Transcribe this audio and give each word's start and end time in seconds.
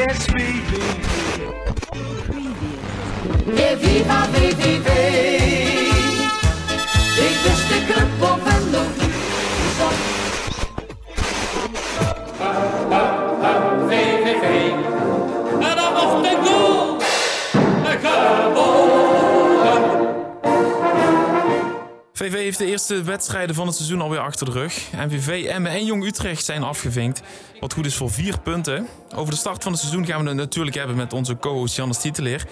It's 0.00 0.26
VVV. 0.26 0.72
Yeah, 3.58 3.76
viva 3.78 4.28
VVV. 4.32 4.88
Ik 7.26 7.36
wist 7.44 7.68
de 7.68 7.84
club 7.88 8.47
VV 22.18 22.32
heeft 22.32 22.58
de 22.58 22.66
eerste 22.66 23.02
wedstrijden 23.02 23.54
van 23.54 23.66
het 23.66 23.76
seizoen 23.76 24.00
alweer 24.00 24.18
achter 24.18 24.46
de 24.46 24.52
rug. 24.52 24.92
MVV, 24.92 25.44
Emmen 25.44 25.70
en 25.70 25.84
Jong 25.84 26.04
Utrecht 26.04 26.44
zijn 26.44 26.62
afgevinkt. 26.62 27.22
Wat 27.60 27.72
goed 27.72 27.86
is 27.86 27.96
voor 27.96 28.10
vier 28.10 28.40
punten. 28.40 28.86
Over 29.14 29.32
de 29.32 29.38
start 29.38 29.62
van 29.62 29.72
het 29.72 29.80
seizoen 29.80 30.06
gaan 30.06 30.22
we 30.22 30.28
het 30.28 30.36
natuurlijk 30.36 30.76
hebben 30.76 30.96
met 30.96 31.12
onze 31.12 31.36
co-host 31.36 31.76
Jannes 31.76 32.00
Tieteleer. 32.00 32.46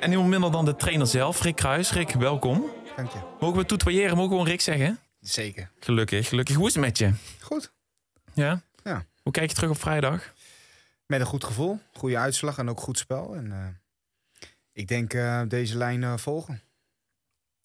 En 0.00 0.08
niemand 0.08 0.28
minder 0.28 0.50
dan 0.50 0.64
de 0.64 0.76
trainer 0.76 1.06
zelf, 1.06 1.42
Rick 1.42 1.56
Kruis. 1.56 1.92
Rick, 1.92 2.10
welkom. 2.10 2.64
Dank 2.96 3.10
je. 3.10 3.18
Mogen 3.40 3.58
we 3.58 3.66
toetoyeren? 3.66 4.16
Mogen 4.16 4.22
we 4.22 4.28
gewoon 4.28 4.46
Rick 4.46 4.60
zeggen? 4.60 4.98
Zeker. 5.20 5.70
Gelukkig, 5.80 6.28
gelukkig. 6.28 6.54
Hoe 6.56 6.66
is 6.66 6.74
het 6.74 6.84
met 6.84 6.98
je? 6.98 7.12
Goed. 7.40 7.72
Ja? 8.34 8.62
Ja. 8.84 9.04
Hoe 9.22 9.32
kijk 9.32 9.48
je 9.48 9.54
terug 9.54 9.70
op 9.70 9.80
vrijdag? 9.80 10.32
Met 11.06 11.20
een 11.20 11.26
goed 11.26 11.44
gevoel, 11.44 11.78
goede 11.92 12.18
uitslag 12.18 12.58
en 12.58 12.70
ook 12.70 12.80
goed 12.80 12.98
spel. 12.98 13.34
En 13.34 13.52
eh, 13.52 13.66
ik 14.72 14.88
denk 14.88 15.14
eh, 15.14 15.42
deze 15.48 15.76
lijn 15.76 16.02
eh, 16.02 16.16
volgen. 16.16 16.62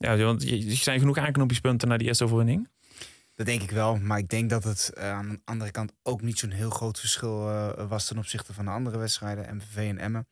Ja, 0.03 0.17
want 0.17 0.43
je- 0.43 0.65
er 0.69 0.75
zijn 0.75 0.99
genoeg 0.99 1.17
aanknopingspunten 1.17 1.87
naar 1.87 1.97
die 1.97 2.07
eerste 2.07 2.23
overwinning. 2.23 2.67
Dat 3.35 3.45
denk 3.45 3.61
ik 3.61 3.71
wel. 3.71 3.95
Maar 3.97 4.17
ik 4.17 4.29
denk 4.29 4.49
dat 4.49 4.63
het 4.63 4.91
eh, 4.93 5.11
aan 5.11 5.29
de 5.29 5.39
andere 5.45 5.71
kant 5.71 5.93
ook 6.03 6.21
niet 6.21 6.39
zo'n 6.39 6.49
heel 6.51 6.69
groot 6.69 6.99
verschil 6.99 7.49
eh, 7.49 7.87
was 7.87 8.07
ten 8.07 8.17
opzichte 8.17 8.53
van 8.53 8.65
de 8.65 8.71
andere 8.71 8.97
wedstrijden, 8.97 9.55
MVV 9.55 9.77
en 9.89 9.97
Emmen. 9.97 10.27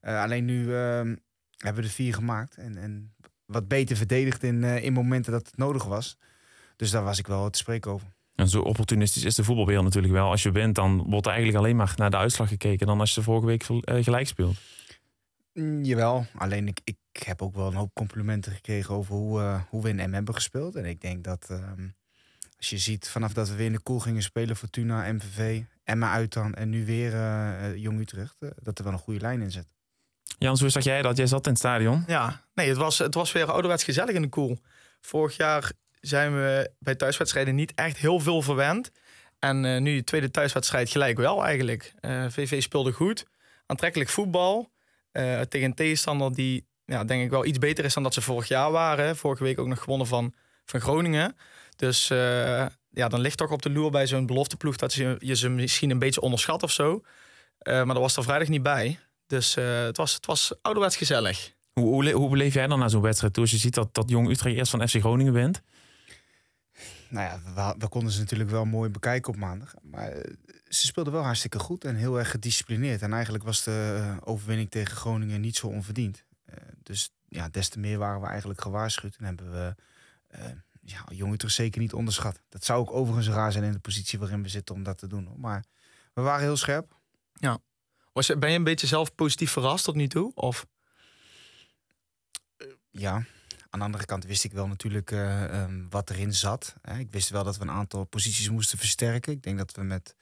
Eh, 0.00 0.22
alleen 0.22 0.44
nu 0.44 0.74
eh, 0.74 0.94
hebben 1.56 1.82
we 1.82 1.82
er 1.82 1.88
vier 1.88 2.14
gemaakt. 2.14 2.54
En, 2.56 2.76
en 2.76 3.14
wat 3.46 3.68
beter 3.68 3.96
verdedigd 3.96 4.42
in, 4.42 4.64
in 4.64 4.92
momenten 4.92 5.32
dat 5.32 5.46
het 5.46 5.56
nodig 5.56 5.84
was. 5.84 6.16
Dus 6.76 6.90
daar 6.90 7.04
was 7.04 7.18
ik 7.18 7.26
wel 7.26 7.50
te 7.50 7.58
spreken 7.58 7.90
over. 7.90 8.08
En 8.34 8.48
zo 8.48 8.60
opportunistisch 8.60 9.24
is 9.24 9.34
de 9.34 9.44
voetbalwereld 9.44 9.84
natuurlijk 9.84 10.12
wel. 10.12 10.30
Als 10.30 10.42
je 10.42 10.50
wint, 10.52 10.74
dan 10.74 11.04
wordt 11.08 11.26
er 11.26 11.32
eigenlijk 11.32 11.64
alleen 11.64 11.76
maar 11.76 11.92
naar 11.96 12.10
de 12.10 12.16
uitslag 12.16 12.48
gekeken... 12.48 12.86
dan 12.86 13.00
als 13.00 13.08
je 13.14 13.20
de 13.20 13.26
vorige 13.26 13.46
week 13.46 13.64
gelijk 14.04 14.26
speelt. 14.26 14.56
Mm, 15.60 15.84
jawel, 15.84 16.26
alleen 16.34 16.68
ik, 16.68 16.80
ik 16.84 16.96
heb 17.12 17.42
ook 17.42 17.54
wel 17.54 17.66
een 17.66 17.74
hoop 17.74 17.94
complimenten 17.94 18.52
gekregen 18.52 18.94
over 18.94 19.14
hoe, 19.14 19.40
eh, 19.40 19.60
hoe 19.68 19.82
we 19.82 19.88
in 19.88 20.10
M 20.10 20.12
hebben 20.12 20.34
gespeeld. 20.34 20.76
En 20.76 20.84
ik 20.84 21.00
denk 21.00 21.24
dat 21.24 21.46
ehm, 21.48 21.88
als 22.56 22.70
je 22.70 22.78
ziet 22.78 23.08
vanaf 23.08 23.32
dat 23.32 23.48
we 23.48 23.54
weer 23.54 23.66
in 23.66 23.72
de 23.72 23.80
koel 23.80 23.98
gingen 23.98 24.22
spelen, 24.22 24.56
Fortuna, 24.56 25.12
MVV, 25.12 25.62
Emma 25.84 26.12
uit 26.12 26.32
dan 26.32 26.54
en 26.54 26.68
nu 26.68 26.84
weer 26.84 27.12
eh, 27.12 27.66
eh, 27.66 27.76
Jong 27.76 28.00
Utrecht, 28.00 28.36
dat 28.62 28.78
er 28.78 28.84
wel 28.84 28.92
een 28.92 28.98
goede 28.98 29.20
lijn 29.20 29.40
in 29.40 29.50
zit. 29.50 29.72
Jans, 30.38 30.60
hoe 30.60 30.68
zag 30.68 30.84
jij 30.84 31.02
dat? 31.02 31.16
Jij 31.16 31.26
zat 31.26 31.44
in 31.44 31.50
het 31.50 31.60
stadion. 31.60 32.04
Ja, 32.06 32.44
nee, 32.54 32.68
het 32.68 32.76
was, 32.76 32.98
het 32.98 33.14
was 33.14 33.32
weer 33.32 33.50
ouderwets 33.50 33.84
gezellig 33.84 34.14
in 34.14 34.22
de 34.22 34.28
koel. 34.28 34.58
Vorig 35.00 35.36
jaar 35.36 35.72
zijn 36.00 36.32
we 36.32 36.70
bij 36.78 36.94
thuiswedstrijden 36.94 37.54
niet 37.54 37.72
echt 37.74 37.96
heel 37.96 38.20
veel 38.20 38.42
verwend. 38.42 38.90
En 39.38 39.64
eh, 39.64 39.80
nu 39.80 39.96
de 39.96 40.04
tweede 40.04 40.30
thuiswedstrijd 40.30 40.90
gelijk 40.90 41.16
wel 41.16 41.44
eigenlijk. 41.44 41.92
Eh, 42.00 42.24
VV 42.28 42.62
speelde 42.62 42.92
goed, 42.92 43.26
aantrekkelijk 43.66 44.10
voetbal. 44.10 44.70
Eh, 45.12 45.40
tegen 45.40 45.66
een 45.66 45.74
tegenstander 45.74 46.32
die 46.34 46.66
ja, 46.84 47.04
denk 47.04 47.22
ik 47.22 47.30
wel 47.30 47.44
iets 47.44 47.58
beter 47.58 47.84
is 47.84 47.94
dan 47.94 48.02
dat 48.02 48.14
ze 48.14 48.20
vorig 48.22 48.48
jaar 48.48 48.70
waren. 48.70 49.16
Vorige 49.16 49.42
week 49.44 49.58
ook 49.58 49.66
nog 49.66 49.78
gewonnen 49.78 50.06
van, 50.06 50.34
van 50.64 50.80
Groningen. 50.80 51.36
Dus 51.76 52.10
eh, 52.10 52.66
ja, 52.90 53.08
dan 53.08 53.20
ligt 53.20 53.38
toch 53.38 53.50
op 53.50 53.62
de 53.62 53.70
loer 53.70 53.90
bij 53.90 54.06
zo'n 54.06 54.26
belofteploeg 54.26 54.76
dat 54.76 54.94
je, 54.94 55.16
je 55.18 55.36
ze 55.36 55.48
misschien 55.48 55.90
een 55.90 55.98
beetje 55.98 56.20
onderschat 56.20 56.62
of 56.62 56.70
zo. 56.70 57.02
Eh, 57.58 57.74
maar 57.74 57.94
dat 57.94 58.02
was 58.02 58.16
er 58.16 58.22
vrijdag 58.22 58.48
niet 58.48 58.62
bij. 58.62 58.98
Dus 59.26 59.54
het, 59.54 59.96
was, 59.96 60.14
het 60.14 60.26
was 60.26 60.52
ouderwets 60.62 60.96
gezellig. 60.96 61.52
Hoe, 61.72 61.84
hoe, 61.88 62.04
le- 62.04 62.12
hoe 62.12 62.30
beleef 62.30 62.54
jij 62.54 62.66
dan 62.66 62.78
na 62.78 62.88
zo'n 62.88 63.00
wedstrijd 63.02 63.32
toe? 63.32 63.42
Als 63.42 63.52
je 63.52 63.58
ziet 63.58 63.74
dat, 63.74 63.94
dat 63.94 64.10
Jong 64.10 64.30
Utrecht 64.30 64.56
eerst 64.56 64.70
van 64.70 64.88
FC 64.88 64.96
Groningen 64.96 65.32
wint. 65.32 65.62
Nou 67.10 67.26
ja, 67.26 67.40
we, 67.54 67.74
we 67.78 67.88
konden 67.88 68.12
ze 68.12 68.18
natuurlijk 68.18 68.50
wel 68.50 68.64
mooi 68.64 68.90
bekijken 68.90 69.32
op 69.32 69.38
maandag. 69.38 69.74
Maar 69.82 70.08
eh, 70.08 70.34
ze 70.68 70.86
speelden 70.86 71.12
wel 71.12 71.22
hartstikke 71.22 71.58
goed 71.58 71.84
en 71.84 71.94
heel 71.94 72.18
erg 72.18 72.30
gedisciplineerd. 72.30 73.02
En 73.02 73.12
eigenlijk 73.12 73.44
was 73.44 73.64
de 73.64 73.96
eh, 73.96 74.16
overwinning 74.28 74.70
tegen 74.70 74.96
Groningen 74.96 75.40
niet 75.40 75.56
zo 75.56 75.66
onverdiend. 75.66 76.24
Eh, 76.44 76.54
dus 76.82 77.12
ja, 77.28 77.48
des 77.48 77.68
te 77.68 77.78
meer 77.78 77.98
waren 77.98 78.20
we 78.20 78.26
eigenlijk 78.26 78.60
gewaarschuwd. 78.60 79.16
En 79.16 79.24
hebben 79.24 79.50
we 79.52 79.74
eh 80.26 80.44
ja, 80.82 81.04
Jong 81.08 81.32
Utrecht 81.32 81.54
zeker 81.54 81.80
niet 81.80 81.92
onderschat. 81.92 82.40
Dat 82.48 82.64
zou 82.64 82.80
ook 82.80 82.92
overigens 82.92 83.28
raar 83.28 83.52
zijn 83.52 83.64
in 83.64 83.72
de 83.72 83.78
positie 83.78 84.18
waarin 84.18 84.42
we 84.42 84.48
zitten 84.48 84.74
om 84.74 84.82
dat 84.82 84.98
te 84.98 85.06
doen. 85.06 85.28
Maar 85.36 85.64
we 86.12 86.22
waren 86.22 86.42
heel 86.42 86.56
scherp. 86.56 86.98
Was 88.12 88.26
je, 88.26 88.36
ben 88.36 88.50
je 88.50 88.56
een 88.56 88.64
beetje 88.64 88.86
zelf 88.86 89.14
positief 89.14 89.50
verrast 89.50 89.84
tot 89.84 89.94
nu 89.94 90.08
toe? 90.08 90.32
Of? 90.34 90.66
Ja, 92.90 93.24
aan 93.70 93.78
de 93.78 93.84
andere 93.84 94.04
kant 94.04 94.24
wist 94.24 94.44
ik 94.44 94.52
wel 94.52 94.66
natuurlijk 94.66 95.10
eh, 95.10 95.44
ehm, 95.44 95.88
wat 95.90 96.10
erin 96.10 96.34
zat. 96.34 96.74
Hè. 96.82 96.98
Ik 96.98 97.10
wist 97.10 97.28
wel 97.28 97.44
dat 97.44 97.56
we 97.56 97.62
een 97.62 97.70
aantal 97.70 98.04
posities 98.04 98.50
moesten 98.50 98.78
versterken. 98.78 99.32
Ik 99.32 99.42
denk 99.42 99.58
dat 99.58 99.72
we 99.72 99.82
met 99.82 100.16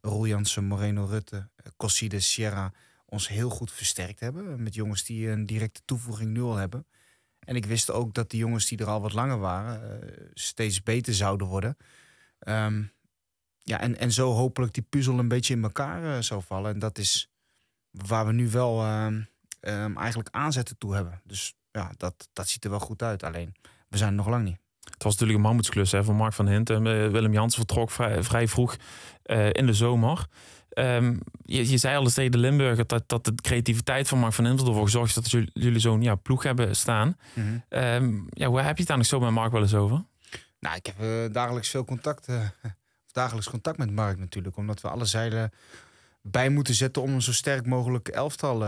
Roel 0.00 0.26
Jansen, 0.26 0.64
Moreno 0.64 1.04
Rutte, 1.04 1.48
eh, 1.56 1.72
Cosside, 1.76 2.20
Sierra 2.20 2.72
ons 3.06 3.28
heel 3.28 3.50
goed 3.50 3.72
versterkt 3.72 4.20
hebben. 4.20 4.62
Met 4.62 4.74
jongens 4.74 5.04
die 5.04 5.28
een 5.28 5.46
directe 5.46 5.80
toevoeging 5.84 6.30
nu 6.30 6.42
al 6.42 6.56
hebben. 6.56 6.86
En 7.38 7.56
ik 7.56 7.66
wist 7.66 7.90
ook 7.90 8.14
dat 8.14 8.30
die 8.30 8.40
jongens 8.40 8.68
die 8.68 8.78
er 8.78 8.86
al 8.86 9.00
wat 9.00 9.12
langer 9.12 9.38
waren, 9.38 10.02
eh, 10.02 10.08
steeds 10.34 10.82
beter 10.82 11.14
zouden 11.14 11.46
worden. 11.46 11.76
Ehm, 12.38 12.82
ja, 13.58 13.80
en, 13.80 13.98
en 13.98 14.12
zo 14.12 14.32
hopelijk 14.32 14.74
die 14.74 14.86
puzzel 14.88 15.18
een 15.18 15.28
beetje 15.28 15.54
in 15.54 15.62
elkaar 15.62 16.24
zou 16.24 16.42
vallen. 16.42 16.72
En 16.72 16.78
dat 16.78 16.98
is 16.98 17.30
waar 17.90 18.26
we 18.26 18.32
nu 18.32 18.50
wel 18.50 18.82
ehm, 18.82 19.96
eigenlijk 19.96 20.28
aanzetten 20.30 20.78
toe 20.78 20.94
hebben. 20.94 21.20
Dus 21.24 21.54
ja, 21.72 21.92
dat, 21.96 22.28
dat 22.32 22.48
ziet 22.48 22.64
er 22.64 22.70
wel 22.70 22.78
goed 22.78 23.02
uit. 23.02 23.22
Alleen, 23.22 23.54
we 23.88 23.96
zijn 23.96 24.10
er 24.10 24.16
nog 24.16 24.28
lang 24.28 24.44
niet. 24.44 24.58
Het 24.84 25.02
was 25.02 25.12
natuurlijk 25.12 25.38
een 25.38 25.44
mammoetsklus 25.44 25.92
hè, 25.92 26.04
van 26.04 26.16
Mark 26.16 26.32
van 26.32 26.48
Hinten. 26.48 26.86
Eh, 26.86 27.08
Willem 27.10 27.32
Jansen 27.32 27.58
vertrok 27.58 27.90
vrij, 27.90 28.22
vrij 28.22 28.48
vroeg 28.48 28.76
eh, 29.22 29.52
in 29.52 29.66
de 29.66 29.74
zomer. 29.74 30.26
Ehm, 30.68 31.16
je, 31.44 31.70
je 31.70 31.76
zei 31.76 31.96
al 31.96 32.02
eens 32.02 32.14
tegen 32.14 32.30
de 32.30 32.38
Limburger 32.38 32.86
dat, 32.86 33.08
dat 33.08 33.24
de 33.24 33.34
creativiteit 33.34 34.08
van 34.08 34.18
Mark 34.18 34.32
van 34.32 34.46
Hinten 34.46 34.66
ervoor 34.66 34.84
gezorgd 34.84 35.14
heeft 35.14 35.32
dat 35.32 35.50
jullie, 35.52 35.78
zo'n 35.78 36.02
ja, 36.02 36.14
ploeg 36.14 36.42
hebben 36.42 36.76
staan. 36.76 37.16
Ehm, 37.68 38.20
ja, 38.28 38.46
hoe 38.46 38.60
heb 38.60 38.74
je 38.74 38.78
het 38.78 38.86
daar 38.86 38.96
nog 38.96 39.06
zo 39.06 39.20
met 39.20 39.30
Mark 39.30 39.52
wel 39.52 39.62
eens 39.62 39.74
over? 39.74 40.04
Nou, 40.60 40.76
ik 40.76 40.86
heb 40.86 41.00
eh, 41.00 41.32
dagelijks 41.32 41.68
veel 41.68 41.84
contact, 41.84 42.28
of 43.06 43.12
dagelijks 43.12 43.50
contact 43.50 43.78
met 43.78 43.90
Mark 43.90 44.18
natuurlijk. 44.18 44.56
Omdat 44.56 44.80
we 44.80 44.88
alle 44.88 45.04
zeilen 45.04 45.50
bij 46.22 46.48
moeten 46.48 46.74
zetten 46.74 47.02
om 47.02 47.12
een 47.12 47.22
zo 47.22 47.32
sterk 47.32 47.66
mogelijk 47.66 48.08
elftal 48.08 48.64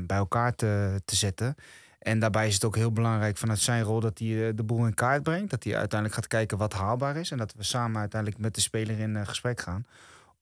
bij 0.00 0.16
elkaar 0.16 0.54
te, 0.54 1.00
te 1.04 1.16
zetten. 1.16 1.54
En 1.98 2.18
daarbij 2.18 2.46
is 2.46 2.54
het 2.54 2.64
ook 2.64 2.76
heel 2.76 2.92
belangrijk 2.92 3.36
vanuit 3.36 3.58
zijn 3.58 3.82
rol 3.82 4.00
dat 4.00 4.18
hij 4.18 4.48
eh, 4.48 4.52
de 4.56 4.62
boel 4.62 4.86
in 4.86 4.94
kaart 4.94 5.22
brengt. 5.22 5.50
Dat 5.50 5.64
hij 5.64 5.76
uiteindelijk 5.76 6.14
gaat 6.20 6.26
kijken 6.28 6.58
wat 6.58 6.72
haalbaar 6.72 7.16
is. 7.16 7.30
En 7.30 7.38
dat 7.38 7.54
we 7.56 7.62
samen 7.62 8.00
uiteindelijk 8.00 8.40
met 8.42 8.54
de 8.54 8.60
speler 8.60 8.98
in 8.98 9.16
eh, 9.16 9.26
gesprek 9.26 9.60
gaan. 9.60 9.86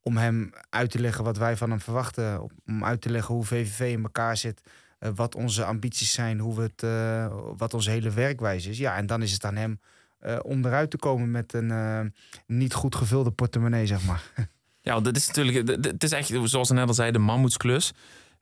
Om 0.03 0.17
hem 0.17 0.51
uit 0.71 0.91
te 0.91 0.99
leggen 0.99 1.25
wat 1.25 1.37
wij 1.37 1.57
van 1.57 1.71
hem 1.71 1.81
verwachten. 1.81 2.49
Om 2.67 2.85
uit 2.85 3.01
te 3.01 3.11
leggen 3.11 3.35
hoe 3.35 3.45
VVV 3.45 3.93
in 3.93 4.03
elkaar 4.03 4.37
zit. 4.37 4.61
eh, 4.99 5.11
wat 5.15 5.35
onze 5.35 5.65
ambities 5.65 6.13
zijn. 6.13 6.39
Hoe 6.39 6.55
we 6.57 6.63
het, 6.63 6.83
eh, 6.83 7.37
wat 7.57 7.75
onze 7.75 7.91
hele 7.91 8.11
werkwijze 8.11 8.71
is. 8.71 8.79
Ja, 8.79 8.97
en 8.97 9.07
dan 9.07 9.23
is 9.23 9.33
het 9.33 9.45
aan 9.45 9.57
hem 9.57 9.81
eh, 10.19 10.39
om 10.43 10.65
eruit 10.65 10.91
te 10.91 10.97
komen 10.97 11.31
met 11.31 11.53
een 11.53 11.71
eh, 11.71 12.01
niet 12.47 12.75
goed 12.75 12.95
gevulde 12.95 13.31
portemonnee, 13.31 13.87
zeg 13.87 14.05
maar. 14.05 14.23
Ja, 14.81 15.01
dit 15.01 15.17
is 15.17 15.27
natuurlijk, 15.27 15.69
het 15.85 16.03
is 16.03 16.13
echt, 16.13 16.31
zoals 16.45 16.69
we 16.69 16.75
net 16.75 16.89
al 16.89 16.95
zei, 16.95 17.11
de 17.11 17.19
mammoetsklus. 17.19 17.93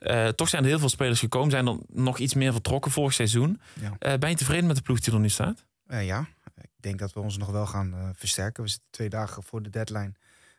Eh, 0.02 0.28
toch 0.28 0.48
zijn 0.48 0.62
er 0.62 0.68
heel 0.68 0.78
veel 0.78 0.88
spelers 0.88 1.20
gekomen, 1.20 1.50
zijn 1.50 1.66
er 1.66 1.78
nog 1.88 2.18
iets 2.18 2.34
meer 2.34 2.52
vertrokken 2.52 2.90
vorig 2.90 3.12
seizoen. 3.12 3.60
Ja. 3.80 3.96
Eh, 3.98 4.18
ben 4.18 4.30
je 4.30 4.36
tevreden 4.36 4.66
met 4.66 4.76
de 4.76 4.82
ploeg 4.82 5.00
die 5.00 5.12
er 5.12 5.20
nu 5.20 5.28
staat? 5.28 5.64
Eh, 5.86 6.06
ja, 6.06 6.26
ik 6.56 6.70
denk 6.76 6.98
dat 6.98 7.12
we 7.12 7.21
ons 7.21 7.36
nog 7.36 7.50
wel 7.50 7.66
gaan 7.66 8.12
versterken. 8.16 8.62
We 8.62 8.68
zitten 8.68 8.88
twee 8.91 9.09
dagen 9.09 9.42
voor 9.42 9.62
de 9.62 9.71
deadline. 9.71 10.12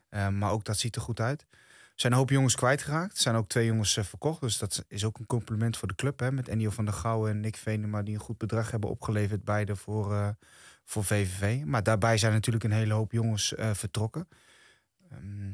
Maar 0.09 0.51
ook 0.51 0.63
dat 0.63 0.77
ziet 0.77 0.95
er 0.95 1.01
goed 1.01 1.19
uit. 1.19 1.45
Er 1.51 1.99
zijn 1.99 2.13
een 2.13 2.19
hoop 2.19 2.29
jongens 2.29 2.55
kwijtgeraakt. 2.55 3.15
Er 3.15 3.21
zijn 3.21 3.35
ook 3.35 3.47
twee 3.47 3.65
jongens 3.65 3.99
verkocht. 4.01 4.41
Dus 4.41 4.57
dat 4.57 4.85
is 4.87 5.05
ook 5.05 5.19
een 5.19 5.25
compliment 5.25 5.77
voor 5.77 5.87
de 5.87 5.95
club. 5.95 6.19
Hè, 6.19 6.31
met 6.31 6.47
Ennio 6.47 6.69
van 6.69 6.85
der 6.85 6.93
Gouwen 6.93 7.31
en 7.31 7.39
Nick 7.39 7.55
Venema... 7.55 8.01
die 8.01 8.13
een 8.13 8.19
goed 8.19 8.37
bedrag 8.37 8.71
hebben 8.71 8.89
opgeleverd, 8.89 9.43
beide 9.43 9.75
voor, 9.75 10.35
voor 10.83 11.03
VVV. 11.03 11.63
Maar 11.65 11.83
daarbij 11.83 12.17
zijn 12.17 12.33
natuurlijk 12.33 12.63
een 12.63 12.71
hele 12.71 12.93
hoop 12.93 13.11
jongens 13.11 13.53
vertrokken. 13.57 14.27
Ehm, 15.11 15.51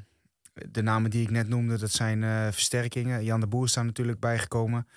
de 0.72 0.82
namen 0.82 1.10
die 1.10 1.22
ik 1.22 1.30
net 1.30 1.48
noemde, 1.48 1.78
dat 1.78 1.92
zijn 1.92 2.24
eh, 2.24 2.48
versterkingen. 2.52 3.24
Jan 3.24 3.40
de 3.40 3.48
Boer 3.48 3.66
is 3.66 3.74
daar 3.74 3.86
natuurlijk 3.86 4.20
bijgekomen. 4.20 4.88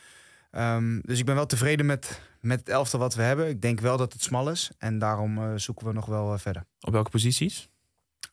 Ehm, 0.50 1.00
dus 1.02 1.18
ik 1.18 1.24
ben 1.24 1.34
wel 1.34 1.46
tevreden 1.46 1.86
met, 1.86 2.20
met 2.40 2.58
het 2.58 2.68
elftal 2.68 2.98
wat 2.98 3.14
we 3.14 3.22
hebben. 3.22 3.48
Ik 3.48 3.62
denk 3.62 3.80
wel 3.80 3.96
dat 3.96 4.12
het 4.12 4.22
smal 4.22 4.50
is. 4.50 4.70
En 4.78 4.98
daarom 4.98 5.38
eh, 5.38 5.52
zoeken 5.56 5.86
we 5.86 5.92
nog 5.92 6.06
wel 6.06 6.32
eh, 6.32 6.38
verder. 6.38 6.64
Op 6.80 6.92
welke 6.92 7.10
posities? 7.10 7.68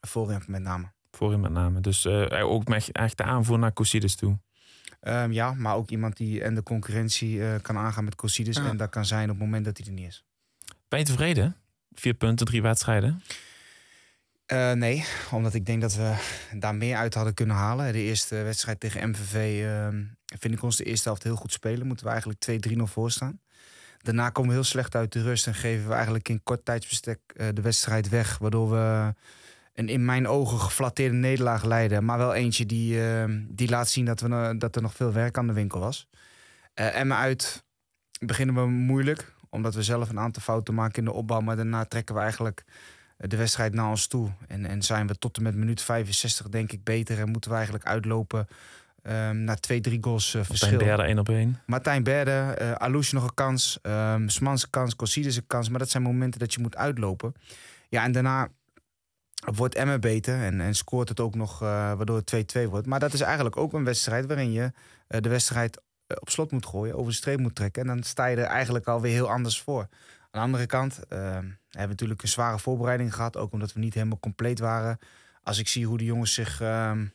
Voorin 0.01 0.43
met 0.47 0.61
name. 0.61 0.91
Voorin 1.11 1.39
met 1.39 1.51
name. 1.51 1.79
Dus 1.79 2.05
eh, 2.05 2.49
ook 2.49 2.67
met 2.67 2.91
echt 2.91 3.17
de 3.17 3.23
aanvoer 3.23 3.59
naar 3.59 3.73
Cossides 3.73 4.15
toe. 4.15 4.37
Ehm, 4.99 5.31
ja, 5.31 5.53
maar 5.53 5.75
ook 5.75 5.89
iemand 5.89 6.17
die 6.17 6.43
en 6.43 6.55
de 6.55 6.63
concurrentie 6.63 7.43
eh, 7.43 7.61
kan 7.61 7.77
aangaan 7.77 8.03
met 8.03 8.15
Cossides. 8.15 8.55
Ja. 8.55 8.65
En 8.65 8.77
dat 8.77 8.89
kan 8.89 9.05
zijn 9.05 9.23
op 9.23 9.35
het 9.35 9.39
moment 9.39 9.65
dat 9.65 9.77
hij 9.77 9.87
er 9.87 9.93
niet 9.93 10.07
is. 10.07 10.25
Ben 10.87 10.99
je 10.99 11.05
tevreden? 11.05 11.55
Vier 11.93 12.13
punten, 12.13 12.45
drie 12.45 12.61
wedstrijden. 12.61 13.21
Eh, 14.49 14.71
nee, 14.71 15.05
omdat 15.31 15.53
ik 15.53 15.65
denk 15.65 15.81
dat 15.81 15.95
we 15.95 16.15
daar 16.55 16.75
meer 16.75 16.95
uit 16.95 17.13
hadden 17.13 17.33
kunnen 17.33 17.55
halen. 17.55 17.93
De 17.93 18.01
eerste 18.01 18.35
wedstrijd 18.35 18.79
tegen 18.79 19.09
MVV 19.09 19.63
ehm, 19.65 20.03
vind 20.25 20.53
ik 20.53 20.63
ons 20.63 20.75
de 20.75 20.83
eerste 20.83 21.07
helft 21.07 21.23
heel 21.23 21.35
goed 21.35 21.51
spelen. 21.51 21.87
Moeten 21.87 22.05
we 22.05 22.11
eigenlijk 22.11 22.67
2-3-0 22.77 22.81
voor 22.83 23.11
staan. 23.11 23.39
Daarna 23.97 24.29
komen 24.29 24.49
we 24.49 24.55
heel 24.55 24.65
slecht 24.65 24.95
uit 24.95 25.11
de 25.11 25.21
rust 25.21 25.47
en 25.47 25.53
geven 25.53 25.87
we 25.87 25.93
eigenlijk 25.93 26.29
in 26.29 26.43
kort 26.43 26.65
tijdsbestek 26.65 27.19
eh, 27.35 27.47
de 27.53 27.61
wedstrijd 27.61 28.09
weg. 28.09 28.37
Waardoor 28.37 28.69
we 28.69 29.13
een 29.73 29.89
in 29.89 30.05
mijn 30.05 30.27
ogen 30.27 30.59
geflatteerde 30.59 31.15
nederlaag 31.15 31.63
leiden. 31.63 32.05
Maar 32.05 32.17
wel 32.17 32.33
eentje 32.33 32.65
die, 32.65 33.01
ehm, 33.01 33.43
die 33.47 33.69
laat 33.69 33.89
zien 33.89 34.05
dat, 34.05 34.19
we, 34.19 34.55
dat 34.57 34.75
er 34.75 34.81
nog 34.81 34.95
veel 34.95 35.13
werk 35.13 35.37
aan 35.37 35.47
de 35.47 35.53
winkel 35.53 35.79
was. 35.79 36.07
Eh 36.73 36.95
en 36.95 37.13
uit 37.13 37.63
beginnen 38.19 38.55
we 38.55 38.65
moeilijk. 38.65 39.33
Omdat 39.49 39.75
we 39.75 39.83
zelf 39.83 40.09
een 40.09 40.19
aantal 40.19 40.41
fouten 40.41 40.73
maken 40.73 40.99
in 40.99 41.05
de 41.05 41.13
opbouw. 41.13 41.39
Maar 41.39 41.55
daarna 41.55 41.85
trekken 41.85 42.15
we 42.15 42.21
eigenlijk 42.21 42.65
de 43.27 43.37
wedstrijd 43.37 43.73
naar 43.73 43.89
ons 43.89 44.07
toe. 44.07 44.29
En, 44.47 44.65
en 44.65 44.81
zijn 44.81 45.07
we 45.07 45.17
tot 45.17 45.37
en 45.37 45.43
met 45.43 45.55
minuut 45.55 45.81
65 45.81 46.49
denk 46.49 46.71
ik 46.71 46.83
beter. 46.83 47.19
En 47.19 47.29
moeten 47.29 47.49
we 47.49 47.55
eigenlijk 47.55 47.85
uitlopen 47.85 48.47
ehm, 49.03 49.43
naar 49.43 49.59
twee, 49.59 49.81
drie 49.81 49.97
goals 50.01 50.29
Zijn 50.29 50.45
verschil. 50.45 50.77
derde 50.77 51.03
één 51.03 51.19
op 51.19 51.29
één. 51.29 51.59
Martijn 51.65 52.03
Berde, 52.03 52.31
eh 52.31 52.71
Alouche 52.71 53.15
nog 53.15 53.23
een 53.23 53.33
kans. 53.33 53.79
ehm 53.81 54.27
Smans 54.27 54.63
een 54.63 54.69
kans, 54.69 54.95
Cossides 54.95 55.35
een 55.35 55.47
kans. 55.47 55.69
Maar 55.69 55.79
dat 55.79 55.89
zijn 55.89 56.03
momenten 56.03 56.39
dat 56.39 56.53
je 56.53 56.61
moet 56.61 56.75
uitlopen. 56.75 57.33
Ja, 57.89 58.03
en 58.03 58.11
daarna 58.11 58.47
wordt 59.55 59.75
Emmen 59.75 60.01
beter. 60.01 60.43
En, 60.43 60.61
en 60.61 60.75
scoort 60.75 61.09
het 61.09 61.19
ook 61.19 61.35
nog, 61.35 61.61
eh, 61.61 61.67
waardoor 61.67 62.15
het 62.15 62.25
2-2 62.25 62.69
wordt. 62.69 62.87
Maar 62.87 62.99
dat 62.99 63.13
is 63.13 63.21
eigenlijk 63.21 63.57
ook 63.57 63.73
een 63.73 63.83
wedstrijd 63.83 64.25
waarin 64.25 64.51
je 64.51 64.71
de 65.07 65.29
wedstrijd 65.29 65.81
op 66.19 66.29
slot 66.29 66.51
moet 66.51 66.65
gooien. 66.65 66.95
Over 66.95 67.11
de 67.11 67.17
streep 67.17 67.39
moet 67.39 67.55
trekken. 67.55 67.81
En 67.81 67.87
dan 67.87 68.03
sta 68.03 68.25
je 68.25 68.35
er 68.35 68.43
eigenlijk 68.43 68.87
alweer 68.87 69.11
heel 69.11 69.29
anders 69.29 69.61
voor. 69.61 69.87
Aan 70.39 70.51
de 70.51 70.57
andere 70.57 70.77
kant 70.77 71.07
ehm, 71.07 71.23
hebben 71.23 71.55
we 71.69 71.87
natuurlijk 71.87 72.21
een 72.21 72.27
zware 72.27 72.59
voorbereiding 72.59 73.15
gehad. 73.15 73.37
Ook 73.37 73.53
omdat 73.53 73.73
we 73.73 73.79
niet 73.79 73.93
helemaal 73.93 74.19
compleet 74.19 74.59
waren. 74.59 74.99
Als 75.43 75.59
ik 75.59 75.67
zie 75.67 75.85
hoe 75.85 75.97
de 75.97 76.03
jongens 76.03 76.33
zich 76.33 76.61
ehm, 76.61 77.05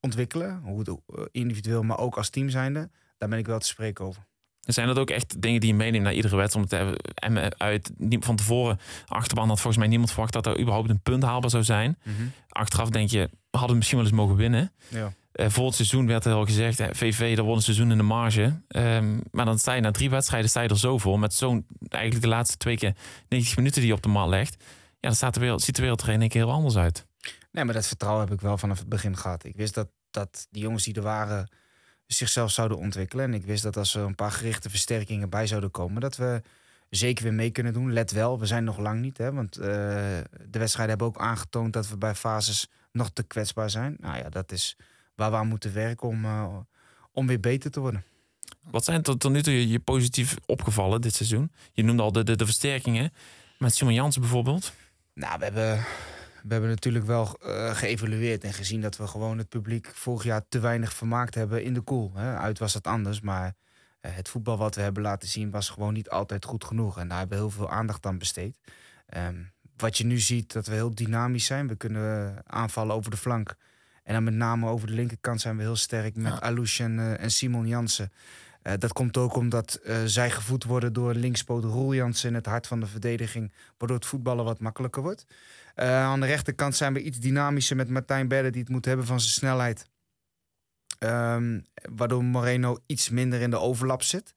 ontwikkelen. 0.00 0.60
Hoe 0.64 0.78
het, 0.78 0.88
eh, 0.88 1.24
individueel, 1.30 1.82
maar 1.82 1.98
ook 1.98 2.16
als 2.16 2.30
team 2.30 2.48
zijnde. 2.48 2.90
Daar 3.18 3.28
ben 3.28 3.38
ik 3.38 3.46
wel 3.46 3.58
te 3.58 3.66
spreken 3.66 4.04
over. 4.04 4.26
Zijn 4.60 4.86
dat 4.86 4.98
ook 4.98 5.10
echt 5.10 5.42
dingen 5.42 5.60
die 5.60 5.70
je 5.70 5.76
meeneemt 5.76 6.04
naar 6.04 6.14
iedere 6.14 6.36
wedstrijd? 6.36 6.64
Om 6.64 6.70
te 6.70 6.76
hebben 6.76 6.96
en 7.14 7.58
uit 7.58 7.92
van 8.20 8.36
tevoren 8.36 8.78
achterban 9.06 9.48
had 9.48 9.56
volgens 9.56 9.76
mij 9.76 9.88
niemand 9.88 10.10
verwacht 10.10 10.32
dat 10.32 10.46
er 10.46 10.60
überhaupt 10.60 10.90
een 10.90 11.02
punt 11.02 11.22
haalbaar 11.22 11.50
zou 11.50 11.64
zijn. 11.64 11.98
Achteraf 12.48 12.90
denk 12.90 13.10
je, 13.10 13.30
we 13.50 13.58
hadden 13.58 13.76
misschien 13.76 13.98
wel 13.98 14.06
eens 14.06 14.16
mogen 14.16 14.36
winnen. 14.36 14.72
Ja. 14.88 15.12
Eh, 15.32 15.48
voor 15.48 15.66
het 15.66 15.74
seizoen 15.74 16.06
werd 16.06 16.24
er 16.24 16.32
al 16.32 16.44
gezegd, 16.44 16.82
VV, 16.90 17.36
dat 17.36 17.44
wordt 17.44 17.58
een 17.58 17.74
seizoen 17.74 17.90
in 17.90 17.96
de 17.96 18.02
marge. 18.02 18.60
Ehm, 18.68 19.18
maar 19.30 19.44
dan 19.44 19.58
sta 19.58 19.72
je 19.72 19.80
na 19.80 19.90
drie 19.90 20.10
wedstrijden 20.10 20.50
sta 20.50 20.60
je 20.60 20.68
er 20.68 20.78
zo 20.78 20.98
voor. 20.98 21.18
Met 21.18 21.34
zo'n, 21.34 21.66
eigenlijk 21.88 22.22
de 22.24 22.30
laatste 22.30 22.56
twee 22.56 22.76
keer 22.76 22.96
90 23.28 23.56
minuten 23.56 23.80
die 23.80 23.90
je 23.90 23.96
op 23.96 24.02
de 24.02 24.08
mat 24.08 24.28
legt. 24.28 24.56
Ja, 24.60 25.08
dan 25.08 25.14
staat 25.14 25.34
de 25.34 25.40
wereld, 25.40 25.62
ziet 25.62 25.76
de 25.76 25.82
wereld 25.82 26.02
er 26.02 26.08
in 26.08 26.20
één 26.20 26.28
keer 26.28 26.44
heel 26.44 26.52
anders 26.52 26.76
uit. 26.76 27.06
Nee, 27.52 27.64
maar 27.64 27.74
dat 27.74 27.86
vertrouwen 27.86 28.24
heb 28.24 28.34
ik 28.34 28.40
wel 28.40 28.58
vanaf 28.58 28.78
het 28.78 28.88
begin 28.88 29.16
gehad. 29.16 29.44
Ik 29.44 29.56
wist 29.56 29.74
dat, 29.74 29.88
dat 30.10 30.46
die 30.50 30.62
jongens 30.62 30.84
die 30.84 30.94
er 30.94 31.02
waren 31.02 31.50
zichzelf 32.06 32.50
zouden 32.50 32.78
ontwikkelen. 32.78 33.24
En 33.24 33.34
ik 33.34 33.44
wist 33.44 33.62
dat 33.62 33.76
als 33.76 33.94
er 33.94 34.02
een 34.02 34.14
paar 34.14 34.32
gerichte 34.32 34.70
versterkingen 34.70 35.30
bij 35.30 35.46
zouden 35.46 35.70
komen, 35.70 36.00
dat 36.00 36.16
we 36.16 36.42
zeker 36.90 37.24
weer 37.24 37.34
mee 37.34 37.50
kunnen 37.50 37.72
doen. 37.72 37.92
Let 37.92 38.10
wel, 38.10 38.38
we 38.38 38.46
zijn 38.46 38.64
nog 38.64 38.78
lang 38.78 39.00
niet. 39.00 39.18
Hè, 39.18 39.32
want 39.32 39.56
eh, 39.56 39.66
de 40.46 40.58
wedstrijden 40.58 40.88
hebben 40.88 41.06
ook 41.06 41.18
aangetoond 41.18 41.72
dat 41.72 41.88
we 41.88 41.96
bij 41.96 42.14
fases 42.14 42.70
nog 42.92 43.10
te 43.10 43.22
kwetsbaar 43.22 43.70
zijn. 43.70 43.96
Nou 44.00 44.16
ja, 44.16 44.28
dat 44.28 44.52
is 44.52 44.76
waar 45.14 45.30
we 45.30 45.36
aan 45.36 45.48
moeten 45.48 45.72
werken 45.72 46.08
om, 46.08 46.24
eh, 46.24 46.56
om 47.12 47.26
weer 47.26 47.40
beter 47.40 47.70
te 47.70 47.80
worden. 47.80 48.04
Wat 48.70 48.84
zijn 48.84 49.02
tot, 49.02 49.20
tot 49.20 49.32
nu 49.32 49.42
toe 49.42 49.52
je, 49.52 49.68
je 49.68 49.80
positief 49.80 50.36
opgevallen 50.46 51.00
dit 51.00 51.14
seizoen? 51.14 51.52
Je 51.72 51.84
noemde 51.84 52.02
al 52.02 52.12
de, 52.12 52.24
de, 52.24 52.36
de 52.36 52.44
versterkingen. 52.44 53.12
Met 53.58 53.74
Simon 53.74 53.94
Jansen 53.94 54.20
bijvoorbeeld. 54.20 54.72
Nou, 55.14 55.38
we 55.38 55.44
hebben, 55.44 55.84
we 56.42 56.52
hebben 56.52 56.70
natuurlijk 56.70 57.06
wel 57.06 57.38
eh, 57.40 57.74
geëvalueerd 57.74 58.44
en 58.44 58.52
gezien 58.52 58.80
dat 58.80 58.96
we 58.96 59.06
gewoon 59.06 59.38
het 59.38 59.48
publiek 59.48 59.90
vorig 59.94 60.24
jaar 60.24 60.42
te 60.48 60.58
weinig 60.58 60.92
vermaakt 60.92 61.34
hebben 61.34 61.64
in 61.64 61.74
de 61.74 61.80
koel. 61.80 62.12
Hè. 62.14 62.36
Uit 62.36 62.58
was 62.58 62.74
het 62.74 62.86
anders, 62.86 63.20
maar 63.20 63.54
eh, 64.00 64.14
het 64.14 64.28
voetbal 64.28 64.56
wat 64.56 64.74
we 64.74 64.80
hebben 64.80 65.02
laten 65.02 65.28
zien 65.28 65.50
was 65.50 65.68
gewoon 65.68 65.92
niet 65.92 66.10
altijd 66.10 66.44
goed 66.44 66.64
genoeg. 66.64 66.98
En 66.98 67.08
daar 67.08 67.18
hebben 67.18 67.36
we 67.36 67.42
heel 67.44 67.52
veel 67.52 67.70
aandacht 67.70 68.06
aan 68.06 68.18
besteed. 68.18 68.58
Ehm, 69.06 69.42
wat 69.76 69.98
je 69.98 70.04
nu 70.04 70.18
ziet, 70.18 70.52
dat 70.52 70.66
we 70.66 70.74
heel 70.74 70.94
dynamisch 70.94 71.46
zijn. 71.46 71.68
We 71.68 71.76
kunnen 71.76 72.42
aanvallen 72.46 72.94
over 72.94 73.10
de 73.10 73.16
flank. 73.16 73.56
En 74.02 74.14
dan 74.14 74.24
met 74.24 74.34
name 74.34 74.68
over 74.68 74.86
de 74.86 74.92
linkerkant 74.92 75.40
zijn 75.40 75.56
we 75.56 75.62
heel 75.62 75.76
sterk 75.76 76.16
met 76.16 76.32
Ja. 76.32 76.40
Alouche 76.40 76.82
en, 76.82 76.98
eh, 76.98 77.22
en 77.22 77.30
Simon 77.30 77.66
Jansen. 77.66 78.12
Eh, 78.62 78.72
dat 78.78 78.92
komt 78.92 79.16
ook 79.16 79.34
omdat 79.34 79.74
eh, 79.74 79.96
zij 80.04 80.30
gevoed 80.30 80.64
worden 80.64 80.92
door 80.92 81.14
linkspoot 81.14 81.64
Roel 81.64 81.94
Jansen 81.94 82.28
in 82.28 82.34
het 82.34 82.46
hart 82.46 82.66
van 82.66 82.80
de 82.80 82.86
verdediging. 82.86 83.52
Waardoor 83.78 83.96
het 83.96 84.06
voetballen 84.06 84.44
wat 84.44 84.60
makkelijker 84.60 85.02
wordt. 85.02 85.26
Aan 85.74 86.20
de 86.20 86.26
rechterkant 86.26 86.76
zijn 86.76 86.92
we 86.92 87.02
iets 87.02 87.18
dynamischer 87.18 87.76
met 87.76 87.88
Martijn 87.88 88.28
Berde, 88.28 88.50
die 88.50 88.60
het 88.60 88.70
moet 88.70 88.84
hebben 88.84 89.06
van 89.06 89.20
zijn 89.20 89.32
snelheid. 89.32 89.86
Ehm, 90.98 91.60
waardoor 91.92 92.24
Moreno 92.24 92.78
iets 92.86 93.08
minder 93.08 93.40
in 93.40 93.50
de 93.50 93.58
overlap 93.58 94.02
zit. 94.02 94.34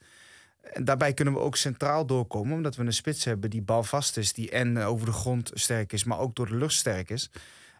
En 0.73 0.85
daarbij 0.85 1.13
kunnen 1.13 1.33
we 1.33 1.39
ook 1.39 1.55
centraal 1.55 2.05
doorkomen, 2.05 2.55
omdat 2.55 2.75
we 2.75 2.83
een 2.83 2.93
spits 2.93 3.23
hebben 3.23 3.49
die 3.49 3.61
balvast 3.61 4.17
is, 4.17 4.33
die 4.33 4.49
en 4.49 4.77
over 4.77 5.05
de 5.05 5.11
grond 5.11 5.51
sterk 5.53 5.93
is, 5.93 6.03
maar 6.03 6.19
ook 6.19 6.35
door 6.35 6.47
de 6.47 6.55
lucht 6.55 6.73
sterk 6.73 7.09
is. 7.09 7.29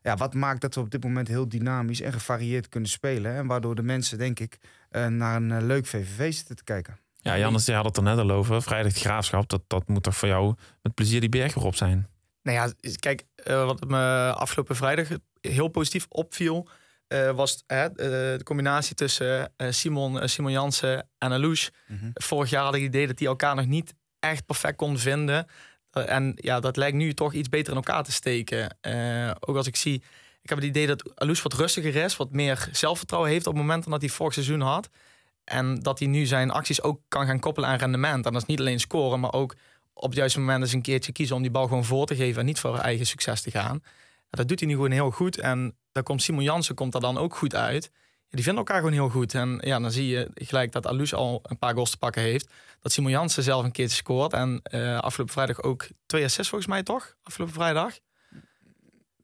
Ja, 0.06 0.16
wat 0.16 0.34
maakt 0.34 0.62
dat 0.62 0.76
we 0.76 0.82
op 0.82 0.90
dit 0.90 1.04
moment 1.04 1.28
heel 1.28 1.50
dynamisch 1.50 2.02
en 2.02 2.14
gevarieerd 2.14 2.70
kunnen 2.70 2.90
spelen. 2.90 3.36
En 3.36 3.48
waardoor 3.48 3.76
de 3.76 3.84
mensen, 3.84 4.18
denk 4.18 4.40
ik, 4.40 4.58
eh, 4.90 5.08
naar 5.08 5.36
een 5.36 5.52
eh, 5.52 5.62
leuk 5.62 5.86
VVV 5.86 6.34
zitten 6.34 6.56
te 6.56 6.64
kijken. 6.64 7.00
Ja, 7.16 7.38
Jannes, 7.38 7.66
je 7.66 7.74
had 7.74 7.86
het 7.86 7.98
er 7.98 8.04
net 8.04 8.18
al 8.18 8.32
over. 8.32 8.62
Vrijdag 8.62 8.94
de 8.94 9.00
graafschap, 9.00 9.50
dat, 9.50 9.62
dat 9.68 9.88
moet 9.88 10.04
toch 10.04 10.18
voor 10.18 10.28
jou 10.28 10.56
met 10.82 10.94
plezier 10.94 11.20
die 11.20 11.30
berg 11.30 11.54
weer 11.54 11.64
op 11.64 11.76
zijn. 11.76 12.08
Nou 12.42 12.58
ja, 12.58 12.92
kijk, 13.00 13.24
eh, 13.36 13.66
wat 13.66 13.88
me 13.88 14.34
afgelopen 14.34 14.76
vrijdag 14.76 15.08
heel 15.42 15.68
positief 15.68 16.06
opviel, 16.10 16.70
eh, 17.08 17.32
was 17.32 17.64
eh, 17.68 17.86
de 17.96 18.42
combinatie 18.44 18.96
tussen 18.96 19.54
eh, 19.58 19.72
Simon, 19.72 20.30
Simon 20.30 20.52
Jansen 20.52 21.10
en 21.18 21.32
Alouche. 21.32 21.72
Vorig 22.14 22.50
jaar 22.50 22.64
had 22.64 22.76
ik 22.76 22.82
het 22.82 22.90
idee 22.90 23.08
dat 23.08 23.18
die 23.18 23.28
elkaar 23.28 23.56
nog 23.56 23.66
niet 23.66 23.94
echt 24.20 24.46
perfect 24.46 24.76
konden 24.76 25.00
vinden. 25.00 25.48
Eh, 25.96 26.16
en 26.16 26.34
ja, 26.36 26.60
dat 26.60 26.78
lijkt 26.78 26.98
nu 26.98 27.14
toch 27.14 27.34
iets 27.34 27.50
beter 27.50 27.70
in 27.70 27.76
elkaar 27.76 28.04
te 28.04 28.12
steken. 28.12 28.78
Eh, 28.82 29.32
ook 29.40 29.56
als 29.56 29.68
ik 29.68 29.76
zie, 29.76 30.04
ik 30.42 30.50
heb 30.50 30.58
het 30.58 30.68
idee 30.68 30.88
dat 30.88 31.20
Alouche 31.20 31.44
wat 31.44 31.54
rustiger 31.54 31.96
is, 31.96 32.18
wat 32.18 32.32
meer 32.32 32.70
zelfvertrouwen 32.72 33.32
heeft 33.32 33.48
op 33.48 33.54
het 33.54 33.62
moment 33.62 33.90
dat 33.90 34.02
hij 34.02 34.10
vorig 34.10 34.34
seizoen 34.34 34.62
had. 34.62 34.90
En 35.44 35.80
dat 35.80 36.00
hij 36.00 36.08
nu 36.08 36.26
zijn 36.26 36.52
acties 36.52 36.82
ook 36.82 37.02
kan 37.08 37.26
gaan 37.26 37.40
koppelen 37.40 37.70
aan 37.70 37.78
rendement. 37.78 38.26
En 38.26 38.34
dat 38.34 38.42
is 38.42 38.48
niet 38.48 38.60
alleen 38.60 38.80
scoren, 38.80 39.20
maar 39.20 39.34
ook 39.34 39.56
op 39.94 40.10
het 40.10 40.18
juiste 40.18 40.40
moment 40.40 40.62
eens 40.62 40.74
een 40.74 40.82
keertje 40.82 41.12
kiezen 41.12 41.36
om 41.36 41.42
die 41.42 41.52
bal 41.52 41.68
gewoon 41.68 41.86
voor 41.86 42.06
te 42.06 42.16
geven 42.16 42.40
en 42.40 42.46
niet 42.46 42.60
voor 42.60 42.78
eigen 42.78 43.06
succes 43.06 43.42
te 43.42 43.52
gaan. 43.52 43.84
Dat 44.30 44.48
doet 44.48 44.60
hij 44.60 44.68
nu 44.68 44.76
gewoon 44.76 44.92
heel 44.92 45.12
goed. 45.12 45.38
En 45.38 45.76
daar 45.92 46.04
komt 46.04 46.22
Simon 46.22 46.44
Jansen 46.44 46.76
komt 46.76 46.92
daar 46.92 47.02
dan 47.02 47.18
ook 47.18 47.36
goed 47.36 47.56
uit. 47.56 47.92
Ja, 48.36 48.42
die 48.42 48.44
vinden 48.44 48.58
elkaar 48.66 48.78
gewoon 48.78 48.94
heel 48.94 49.10
goed. 49.10 49.34
En 49.34 49.58
ja, 49.64 49.80
dan 49.80 49.92
zie 49.92 50.08
je 50.08 50.30
gelijk 50.34 50.72
dat 50.72 50.88
Alus 50.88 51.14
al 51.14 51.40
een 51.44 51.58
paar 51.58 51.74
goals 51.74 51.90
te 51.90 51.98
pakken 51.98 52.22
heeft. 52.22 52.50
Dat 52.80 52.92
Simon 52.92 53.12
Jansen 53.12 53.44
zelf 53.44 53.64
een 53.64 53.72
keertje 53.72 53.96
scoort. 53.96 54.34
En 54.34 54.60
eh, 54.64 55.00
afgelopen 55.00 55.34
vrijdag 55.34 55.62
ook 55.62 55.88
twee 56.06 56.24
assists 56.24 56.50
volgens 56.50 56.70
mij 56.70 56.84
toch? 56.84 57.16
Afgelopen 57.24 57.56
vrijdag. 57.56 57.94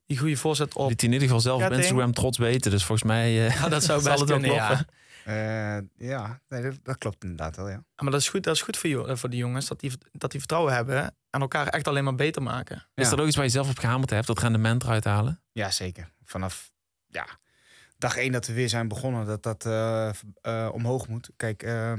Die 0.06 0.18
goede 0.18 0.36
voorzet 0.38 0.74
op. 0.76 0.90
Liet 0.90 1.02
hij 1.02 1.10
in 1.10 1.14
ieder 1.14 1.28
geval 1.28 1.42
zelf 1.44 1.56
op 1.56 1.62
Ketting. 1.62 1.82
Instagram 1.84 2.14
trots 2.14 2.38
weten. 2.38 2.72
Dus 2.72 2.84
volgens 2.84 3.08
mij 3.08 3.48
eh, 3.48 3.56
Ja, 3.56 3.70
dat 3.70 3.84
zou 3.84 4.02
zal 4.02 4.12
het 4.20 4.20
wel 4.30 4.38
kunnen, 4.40 4.56
ja. 4.56 4.66
kloppen. 4.68 4.88
Eh, 5.26 6.08
ja, 6.10 6.42
nee, 6.50 6.62
dat, 6.62 6.76
dat 6.84 6.98
klopt 6.98 7.24
inderdaad 7.24 7.56
wel, 7.56 7.66
ja. 7.70 7.74
Ja, 7.74 7.84
Maar 8.04 8.12
dat 8.12 8.22
is 8.22 8.30
goed, 8.30 8.44
dat 8.44 8.56
is 8.56 8.62
goed 8.62 8.78
voor, 8.78 8.90
jou- 8.90 9.18
voor 9.18 9.30
die 9.30 9.40
jongens. 9.40 9.68
Dat 9.68 9.80
die, 9.80 9.92
dat 10.12 10.32
die 10.32 10.40
vertrouwen 10.40 10.74
hebben. 10.74 11.16
En 11.30 11.42
elkaar 11.42 11.68
echt 11.68 11.88
alleen 11.88 12.04
maar 12.04 12.16
beter 12.16 12.42
maken. 12.42 12.76
Is 12.96 13.10
Ja. 13.10 13.14
er 13.16 13.20
ook 13.22 13.28
iets 13.28 13.36
waar 13.36 13.46
je 13.46 13.52
zelf 13.52 13.70
op 13.70 13.78
gehamerd 13.78 14.10
hebt? 14.10 14.28
Dat 14.28 14.40
rendement 14.40 14.84
eruit 14.84 15.04
halen? 15.04 15.42
Ja, 15.52 15.72
zeker. 15.72 16.12
Vanaf 16.24 16.72
ja, 17.08 17.26
dag 18.02 18.18
één 18.18 18.32
dat 18.32 18.48
we 18.48 18.54
weer 18.54 18.70
zijn 18.70 18.88
begonnen, 18.88 19.26
dat 19.26 19.44
dat 19.44 19.66
eh, 19.66 20.10
eh, 20.42 20.70
omhoog 20.74 21.08
moet. 21.08 21.30
Kijk, 21.36 21.64
eh, 21.64 21.94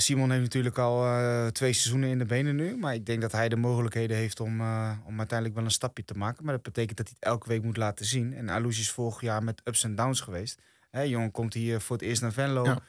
Simon 0.00 0.30
heeft 0.30 0.42
natuurlijk 0.42 0.78
al 0.78 1.04
eh, 1.04 1.46
twee 1.46 1.72
seizoenen 1.72 2.08
in 2.08 2.18
de 2.18 2.24
benen 2.24 2.56
nu. 2.56 2.76
Maar 2.76 2.94
ik 2.94 3.06
denk 3.06 3.20
dat 3.20 3.32
hij 3.32 3.48
de 3.48 3.56
mogelijkheden 3.56 4.16
heeft 4.16 4.40
om, 4.40 4.60
om 5.04 5.18
uiteindelijk 5.18 5.54
wel 5.54 5.64
een 5.64 5.70
stapje 5.70 6.04
te 6.04 6.14
maken. 6.14 6.44
Maar 6.44 6.54
dat 6.54 6.62
betekent 6.62 6.96
dat 6.96 7.06
hij 7.06 7.16
het 7.20 7.28
elke 7.28 7.48
week 7.48 7.62
moet 7.62 7.76
laten 7.76 8.06
zien. 8.06 8.34
En 8.34 8.50
Alouche 8.50 8.80
is 8.80 8.90
vorig 8.90 9.20
jaar 9.20 9.42
met 9.42 9.60
ups 9.64 9.84
en 9.84 9.94
downs 9.94 10.20
geweest. 10.20 10.60
Hè, 10.90 11.00
jongen 11.00 11.30
komt 11.30 11.54
hier 11.54 11.80
voor 11.80 11.96
het 11.96 12.04
eerst 12.04 12.22
naar 12.22 12.32
Venlo. 12.32 12.64
Ja. 12.64 12.80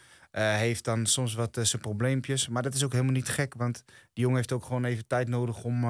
heeft 0.56 0.84
dan 0.86 1.06
soms 1.06 1.34
wat 1.34 1.60
zijn 1.62 1.82
probleempjes. 1.82 2.48
Maar 2.48 2.64
dat 2.64 2.74
is 2.74 2.84
ook 2.84 2.92
helemaal 2.92 3.14
niet 3.14 3.30
gek. 3.30 3.54
Want 3.54 3.84
die 3.86 4.24
jongen 4.24 4.36
heeft 4.36 4.52
ook 4.52 4.66
gewoon 4.66 4.86
even 4.86 5.08
tijd 5.08 5.28
nodig 5.28 5.64
om 5.64 5.82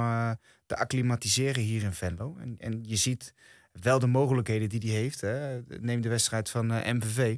te 0.65 0.77
acclimatiseren 0.77 1.63
hier 1.63 1.83
in 1.83 1.93
Venlo. 1.93 2.37
En, 2.39 2.55
en 2.57 2.83
je 2.85 2.95
ziet 2.95 3.33
wel 3.71 3.99
de 3.99 4.07
mogelijkheden 4.07 4.69
die 4.69 4.91
hij 4.91 4.99
heeft. 5.01 5.21
Hè. 5.21 5.59
Neem 5.67 6.01
de 6.01 6.09
wedstrijd 6.09 6.49
van 6.49 6.71
eh, 6.71 6.93
MVV. 6.93 7.37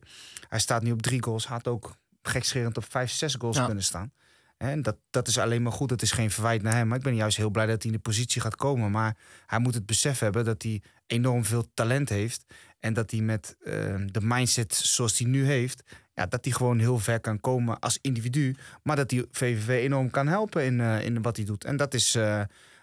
Hij 0.50 0.60
staat 0.60 0.84
nu 0.84 0.92
op 0.92 1.02
drie 1.02 1.24
goals. 1.24 1.46
Had 1.48 1.68
ook 1.68 1.96
gekscherend 2.22 2.78
op 2.78 2.86
vijf, 2.90 3.12
zes 3.12 3.36
goals 3.36 3.58
Ja. 3.58 3.66
kunnen 3.66 3.84
staan. 3.84 4.12
En 4.58 4.82
dat, 4.82 4.98
dat 5.10 5.28
is 5.28 5.38
alleen 5.38 5.62
maar 5.62 5.72
goed. 5.72 5.90
Het 5.90 6.02
is 6.02 6.12
geen 6.12 6.32
verwijt 6.32 6.62
naar 6.62 6.74
hem. 6.74 6.88
Maar 6.88 6.98
ik 6.98 7.04
ben 7.04 7.16
juist 7.16 7.38
heel 7.38 7.50
blij 7.50 7.66
dat 7.66 7.84
hij 7.84 7.92
in 7.92 7.98
de 7.98 8.04
positie 8.04 8.42
gaat 8.42 8.56
komen. 8.56 8.92
Maar 8.92 9.18
hij 9.46 9.60
moet 9.60 9.74
het 9.74 9.86
besef 9.86 10.20
hebben 10.20 10.46
dat 10.46 10.62
hij 10.64 10.82
enorm 11.08 11.46
veel 11.46 11.70
talent 11.74 12.10
heeft. 12.10 12.46
En 12.80 12.94
dat 12.94 13.12
hij 13.12 13.20
met 13.20 13.56
eh, 13.60 13.74
de 14.06 14.22
mindset 14.22 14.74
zoals 14.76 15.18
hij 15.20 15.28
nu 15.28 15.46
heeft... 15.46 15.84
Ja, 16.14 16.26
dat 16.26 16.44
hij 16.46 16.54
gewoon 16.54 16.80
heel 16.80 17.00
ver 17.00 17.20
kan 17.20 17.40
komen 17.40 17.80
als 17.80 17.98
individu. 18.02 18.56
Maar 18.84 18.96
dat 18.96 19.12
hij 19.12 19.26
VVV 19.32 19.68
enorm 19.68 20.10
kan 20.10 20.28
helpen 20.28 20.64
in, 20.64 20.80
eh, 20.82 21.06
in 21.06 21.22
wat 21.22 21.36
hij 21.36 21.46
doet. 21.46 21.64
En 21.64 21.78
dat 21.78 21.94
is... 21.94 22.18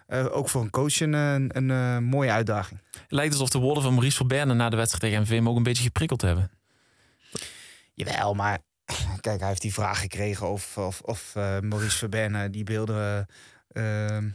eh, 0.09 0.25
ook 0.31 0.49
voor 0.49 0.61
een 0.61 0.69
coach 0.69 0.99
een, 0.99 1.13
een, 1.13 1.57
een, 1.57 1.71
eh, 1.71 1.97
mooie 1.97 2.31
uitdaging. 2.31 2.79
Het 2.91 3.11
lijkt 3.11 3.33
alsof 3.33 3.49
de 3.49 3.57
woorden 3.57 3.83
van 3.83 3.91
Maurice 3.91 4.17
Verberne 4.17 4.53
na 4.53 4.69
de 4.69 4.75
wedstrijd 4.75 5.03
tegen 5.03 5.21
MVM 5.21 5.49
ook 5.49 5.57
een 5.57 5.63
beetje 5.63 5.83
geprikkeld 5.83 6.21
hebben. 6.21 6.51
Jawel, 7.93 8.33
maar 8.33 8.59
kijk, 9.21 9.39
hij 9.39 9.47
heeft 9.47 9.61
die 9.61 9.73
vraag 9.73 9.99
gekregen 9.99 10.49
of, 10.49 10.77
of, 10.77 11.01
of 11.01 11.35
eh, 11.35 11.59
Maurice 11.59 11.97
Verberne 11.97 12.49
die 12.49 12.63
beelden 12.63 13.27
ehm, 13.71 14.29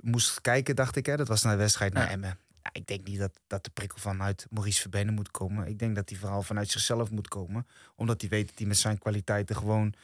moest 0.00 0.40
kijken, 0.40 0.76
dacht 0.76 0.96
ik. 0.96 1.06
Hè? 1.06 1.16
Dat 1.16 1.28
was 1.28 1.42
naar 1.42 1.52
de 1.52 1.58
wedstrijd 1.58 1.92
naar 1.92 2.04
Ja. 2.04 2.10
Emmen. 2.10 2.38
Ja, 2.62 2.70
ik 2.72 2.86
denk 2.86 3.06
niet 3.06 3.18
dat, 3.18 3.40
dat 3.46 3.64
de 3.64 3.70
prikkel 3.70 3.98
vanuit 3.98 4.46
Maurice 4.50 4.80
Verberne 4.80 5.12
moet 5.12 5.30
komen. 5.30 5.66
Ik 5.66 5.78
denk 5.78 5.94
dat 5.94 6.08
hij 6.08 6.18
vooral 6.18 6.42
vanuit 6.42 6.70
zichzelf 6.70 7.10
moet 7.10 7.28
komen. 7.28 7.66
Omdat 7.94 8.20
hij 8.20 8.30
weet 8.30 8.46
dat 8.48 8.58
hij 8.58 8.66
met 8.66 8.78
zijn 8.78 8.98
kwaliteiten 8.98 9.56
gewoon 9.56 9.94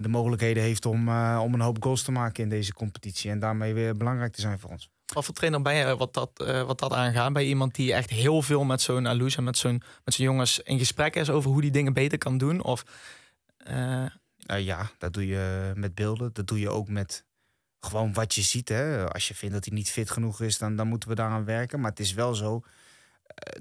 de 0.00 0.08
mogelijkheden 0.08 0.62
heeft 0.62 0.86
om, 0.86 1.08
eh, 1.08 1.40
om 1.42 1.54
een 1.54 1.60
hoop 1.60 1.82
goals 1.82 2.02
te 2.02 2.12
maken 2.12 2.42
in 2.42 2.48
deze 2.48 2.72
competitie. 2.72 3.30
En 3.30 3.38
daarmee 3.38 3.74
weer 3.74 3.96
belangrijk 3.96 4.32
te 4.32 4.40
zijn 4.40 4.58
voor 4.58 4.70
ons. 4.70 4.90
Wat 5.14 5.24
voor 5.24 5.34
trainer 5.34 5.62
ben 5.62 5.74
je 5.74 5.96
wat 5.96 6.14
dat, 6.14 6.30
eh, 6.34 6.62
wat 6.62 6.78
dat 6.78 6.92
aangaat? 6.92 7.36
Je 7.36 7.44
iemand 7.44 7.74
die 7.74 7.92
echt 7.92 8.10
heel 8.10 8.42
veel 8.42 8.64
met 8.64 8.80
zo'n 8.80 9.06
en 9.06 9.44
met 9.44 9.56
zo'n 9.56 9.82
met 10.04 10.14
zo'n 10.14 10.24
jongens 10.24 10.58
in 10.58 10.78
gesprek 10.78 11.16
is 11.16 11.30
over 11.30 11.50
hoe 11.50 11.60
die 11.60 11.70
dingen 11.70 11.92
beter 11.92 12.18
kan 12.18 12.38
doen? 12.38 12.62
Of 12.62 12.84
eh, 13.56 14.06
ja, 14.46 14.90
dat 14.98 15.12
doe 15.12 15.26
je 15.26 15.72
met 15.74 15.94
beelden. 15.94 16.30
Dat 16.32 16.46
doe 16.46 16.60
je 16.60 16.70
ook 16.70 16.88
met 16.88 17.24
gewoon 17.80 18.12
wat 18.12 18.34
je 18.34 18.42
ziet. 18.42 18.68
Hè. 18.68 19.12
Als 19.12 19.28
je 19.28 19.34
vindt 19.34 19.54
dat 19.54 19.64
hij 19.64 19.74
niet 19.74 19.90
fit 19.90 20.10
genoeg 20.10 20.40
is, 20.40 20.58
dan, 20.58 20.76
dan 20.76 20.88
moeten 20.88 21.08
we 21.08 21.14
daaraan 21.14 21.44
werken. 21.44 21.80
Maar 21.80 21.90
het 21.90 22.00
is 22.00 22.12
wel 22.12 22.34
zo 22.34 22.62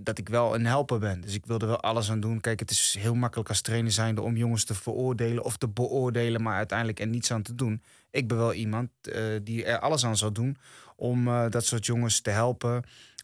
dat 0.02 0.18
ik 0.18 0.30
wel 0.30 0.56
een 0.56 0.66
helper 0.66 1.00
ben. 1.00 1.22
Dus 1.22 1.34
ik 1.34 1.46
wil 1.46 1.60
er 1.60 1.68
wel 1.68 1.80
alles 1.82 2.12
aan 2.12 2.20
doen. 2.20 2.42
Kijk, 2.42 2.60
het 2.60 2.72
is 2.72 2.96
heel 3.00 3.16
makkelijk 3.16 3.50
als 3.50 3.62
trainer 3.62 3.92
zijnde 3.92 4.22
om 4.22 4.38
jongens 4.38 4.64
te 4.64 4.74
veroordelen 4.74 5.44
of 5.44 5.58
te 5.58 5.68
beoordelen, 5.68 6.42
maar 6.42 6.56
uiteindelijk 6.56 7.00
er 7.00 7.08
niets 7.08 7.32
aan 7.32 7.42
te 7.42 7.56
doen. 7.56 7.84
Ik 8.12 8.28
ben 8.28 8.38
wel 8.38 8.54
iemand 8.54 8.90
eh, 9.02 9.24
die 9.44 9.66
er 9.66 9.80
alles 9.80 10.06
aan 10.06 10.18
zou 10.18 10.32
doen 10.32 10.58
om 10.96 11.28
eh, 11.28 11.50
dat 11.50 11.66
soort 11.66 11.86
jongens 11.86 12.22
te 12.22 12.30
helpen. 12.30 12.84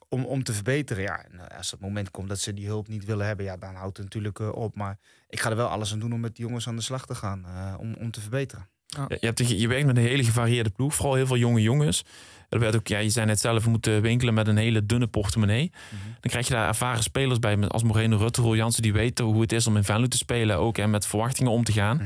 Om, 0.09 0.25
om 0.25 0.43
te 0.43 0.53
verbeteren. 0.53 1.03
Ja, 1.03 1.25
eh, 1.25 1.57
als 1.57 1.71
het 1.71 1.79
moment 1.79 2.11
komt 2.11 2.29
dat 2.29 2.39
ze 2.39 2.53
die 2.53 2.67
hulp 2.67 2.87
niet 2.87 3.05
willen 3.05 3.25
hebben, 3.25 3.45
ja, 3.45 3.57
dan 3.57 3.75
houdt 3.75 3.97
het 3.97 4.05
natuurlijk 4.05 4.39
eh, 4.39 4.51
op. 4.51 4.75
Maar 4.75 4.99
ik 5.29 5.39
ga 5.39 5.49
er 5.49 5.55
wel 5.55 5.67
alles 5.67 5.93
aan 5.93 5.99
doen 5.99 6.13
om 6.13 6.19
met 6.19 6.35
die 6.35 6.45
jongens 6.45 6.67
aan 6.67 6.75
de 6.75 6.81
slag 6.81 7.05
te 7.05 7.15
gaan. 7.15 7.45
eh, 7.45 7.75
om, 7.79 7.93
om 7.93 8.11
te 8.11 8.21
verbeteren. 8.21 8.69
Ja, 8.95 9.05
Je, 9.19 9.25
hebt, 9.25 9.49
je 9.59 9.67
werkt 9.67 9.85
met 9.85 9.97
een 9.97 10.03
hele 10.03 10.23
gevarieerde 10.23 10.69
ploeg, 10.69 10.95
vooral 10.95 11.13
heel 11.15 11.27
veel 11.27 11.37
jonge 11.37 11.61
jongens. 11.61 12.03
Er 12.49 12.59
werd 12.59 12.75
ook, 12.75 12.87
ja, 12.87 12.97
je 12.97 13.09
zei 13.09 13.25
net 13.25 13.39
zelf, 13.39 13.63
we 13.63 13.69
moeten 13.69 14.01
winkelen 14.01 14.33
met 14.33 14.47
een 14.47 14.57
hele 14.57 14.85
dunne 14.85 15.07
portemonnee. 15.07 15.71
Dan 16.19 16.31
krijg 16.31 16.47
je 16.47 16.53
daar 16.53 16.67
ervaren 16.67 17.03
spelers 17.03 17.39
bij, 17.39 17.57
met- 17.57 17.71
als 17.71 17.83
Moreno 17.83 18.17
Rutte, 18.17 18.41
Roel 18.41 18.55
Jansen, 18.55 18.81
die 18.81 18.93
weten 18.93 19.25
hoe 19.25 19.41
het 19.41 19.51
is 19.51 19.67
om 19.67 19.77
in 19.77 19.83
Venlo 19.83 20.07
te 20.07 20.17
spelen 20.17 20.57
ook 20.57 20.77
en 20.77 20.89
met 20.89 21.07
verwachtingen 21.07 21.51
om 21.51 21.63
te 21.63 21.71
gaan. 21.71 21.97
Mhm. 21.97 22.05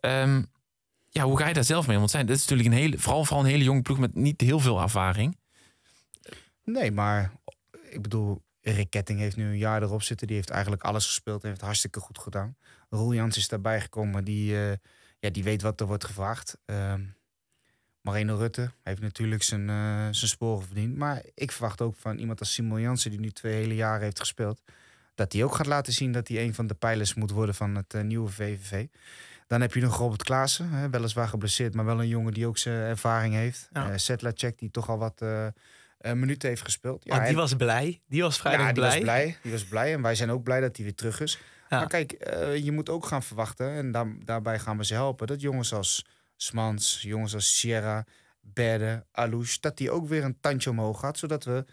Ehm, 0.00 0.42
ja, 1.10 1.24
hoe 1.24 1.38
ga 1.38 1.48
je 1.48 1.54
daar 1.54 1.64
zelf 1.64 1.86
mee? 1.86 1.98
Want 1.98 2.10
zijn, 2.10 2.26
dit 2.26 2.36
is 2.36 2.42
natuurlijk 2.46 2.68
een 2.68 2.82
hele, 2.82 2.98
vooral, 2.98 3.24
vooral 3.24 3.44
een 3.44 3.50
hele 3.50 3.64
jonge 3.64 3.82
ploeg 3.82 3.98
met 3.98 4.14
niet 4.14 4.40
heel 4.40 4.60
veel 4.60 4.80
ervaring. 4.80 5.36
Nee, 6.64 6.92
maar 6.92 7.32
ik 7.90 8.02
bedoel, 8.02 8.42
Rick 8.60 8.90
Ketting 8.90 9.18
heeft 9.18 9.36
nu 9.36 9.44
een 9.44 9.58
jaar 9.58 9.82
erop 9.82 10.02
zitten. 10.02 10.26
Die 10.26 10.36
heeft 10.36 10.50
eigenlijk 10.50 10.82
alles 10.82 11.06
gespeeld 11.06 11.36
en 11.40 11.46
heeft 11.46 11.56
het 11.56 11.66
hartstikke 11.66 12.00
goed 12.00 12.18
gedaan. 12.18 12.56
Roel 12.90 13.14
Jans 13.14 13.36
is 13.36 13.48
daarbij 13.48 13.80
gekomen. 13.80 14.24
Die, 14.24 14.66
eh, 14.68 14.72
ja, 15.26 15.32
die 15.32 15.44
weet 15.44 15.62
wat 15.62 15.80
er 15.80 15.86
wordt 15.86 16.04
gevraagd. 16.04 16.58
Ehm 16.64 17.00
Marino 18.06 18.36
Rutte 18.36 18.70
heeft 18.82 19.00
natuurlijk 19.00 19.42
zijn, 19.42 19.68
eh, 19.68 20.02
zijn 20.10 20.14
sporen 20.14 20.66
verdiend. 20.66 20.96
Maar 20.96 21.22
ik 21.34 21.52
verwacht 21.52 21.80
ook 21.80 21.96
van 21.96 22.18
iemand 22.18 22.40
als 22.40 22.52
Simon 22.52 22.80
Jansen, 22.80 23.10
die 23.10 23.20
nu 23.20 23.30
twee 23.30 23.54
hele 23.54 23.74
jaren 23.74 24.02
heeft 24.02 24.18
gespeeld, 24.18 24.60
dat 25.14 25.32
hij 25.32 25.44
ook 25.44 25.54
gaat 25.54 25.66
laten 25.66 25.92
zien 25.92 26.12
dat 26.12 26.28
hij 26.28 26.44
een 26.44 26.54
van 26.54 26.66
de 26.66 26.74
pijlers 26.74 27.14
moet 27.14 27.30
worden 27.30 27.54
van 27.54 27.74
het 27.74 27.94
eh, 27.94 28.02
nieuwe 28.02 28.30
VVV. 28.30 28.86
Dan 29.46 29.60
heb 29.60 29.74
je 29.74 29.80
nog 29.80 29.96
Robert 29.96 30.22
Klaassen, 30.22 30.70
hè, 30.70 30.90
weliswaar 30.90 31.28
geblesseerd, 31.28 31.74
maar 31.74 31.84
wel 31.84 32.00
een 32.00 32.08
jongen 32.08 32.34
die 32.34 32.46
ook 32.46 32.58
zijn 32.58 32.76
ervaring 32.76 33.34
heeft. 33.34 33.68
Ja. 33.72 33.98
Sedlacek, 33.98 34.58
die 34.58 34.70
toch 34.70 34.88
al 34.88 34.98
wat 34.98 35.20
eh, 35.20 35.46
eh, 36.06 36.12
minuten 36.12 36.48
heeft 36.48 36.62
gespeeld. 36.62 37.04
Ja, 37.04 37.10
want 37.10 37.22
die 37.22 37.32
en- 37.32 37.40
was 37.40 37.54
blij. 37.54 38.00
Die 38.08 38.22
was 38.22 38.38
vrijdag 38.38 38.66
ja, 38.66 38.72
die 38.72 38.82
blij. 38.82 38.90
was 38.90 39.00
blij. 39.00 39.36
Die 39.42 39.52
was 39.52 39.64
blij. 39.64 39.92
En 39.92 40.02
wij 40.02 40.14
zijn 40.14 40.30
ook 40.30 40.42
blij 40.42 40.60
dat 40.60 40.76
hij 40.76 40.84
weer 40.84 40.94
terug 40.94 41.20
is. 41.20 41.38
Ja. 41.68 41.78
Maar 41.78 41.88
kijk, 41.88 42.12
eh, 42.12 42.56
je 42.56 42.72
moet 42.72 42.88
ook 42.88 43.06
gaan 43.06 43.22
verwachten. 43.22 43.70
En 43.70 43.92
daar, 43.92 44.06
daarbij 44.24 44.58
gaan 44.58 44.76
we 44.76 44.84
ze 44.84 44.94
helpen. 44.94 45.26
Dat 45.26 45.40
jongens 45.40 45.72
als 45.72 46.04
Smans, 46.36 47.02
jongens 47.02 47.34
als 47.34 47.58
Sierra, 47.58 48.04
Berde, 48.40 49.06
Alouche... 49.12 49.58
dat 49.60 49.76
die 49.76 49.90
ook 49.90 50.08
weer 50.08 50.24
een 50.24 50.40
tandje 50.40 50.70
omhoog 50.70 51.00
gaat. 51.00 51.18
Zodat 51.18 51.44
we 51.44 51.64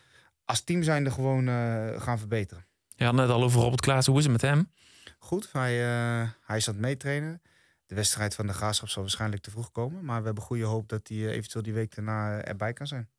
als 0.46 0.62
team 0.62 0.84
zijnde 0.84 1.12
gewoon 1.12 1.48
eh, 1.48 2.02
gaan 2.02 2.20
verbeteren. 2.20 2.66
Je 2.96 3.06
had 3.06 3.13
net 3.13 3.30
al 3.30 3.44
over 3.44 3.62
Robert 3.62 3.82
Klaas, 3.82 4.06
hoe 4.06 4.18
is 4.18 4.24
het 4.24 4.32
met 4.32 4.42
hem? 4.42 4.72
Goed, 5.20 5.50
hij, 5.52 5.84
eh, 5.84 6.30
hij 6.46 6.58
is 6.58 6.68
aan 6.68 6.74
het 6.74 6.84
meetrainen. 6.84 7.42
De 7.86 7.96
wedstrijd 7.96 8.36
van 8.36 8.48
de 8.48 8.54
Graafschap 8.54 8.90
zal 8.90 9.02
waarschijnlijk 9.02 9.42
te 9.42 9.52
vroeg 9.52 9.72
komen. 9.72 10.06
Maar 10.06 10.20
we 10.20 10.25
hebben 10.25 10.44
goede 10.44 10.63
hoop 10.63 10.90
dat 10.90 11.08
hij 11.08 11.30
eventueel 11.30 11.63
die 11.63 11.74
week 11.74 11.96
daarna 11.96 12.42
erbij 12.42 12.74
kan 12.74 12.88
zijn. 12.88 13.10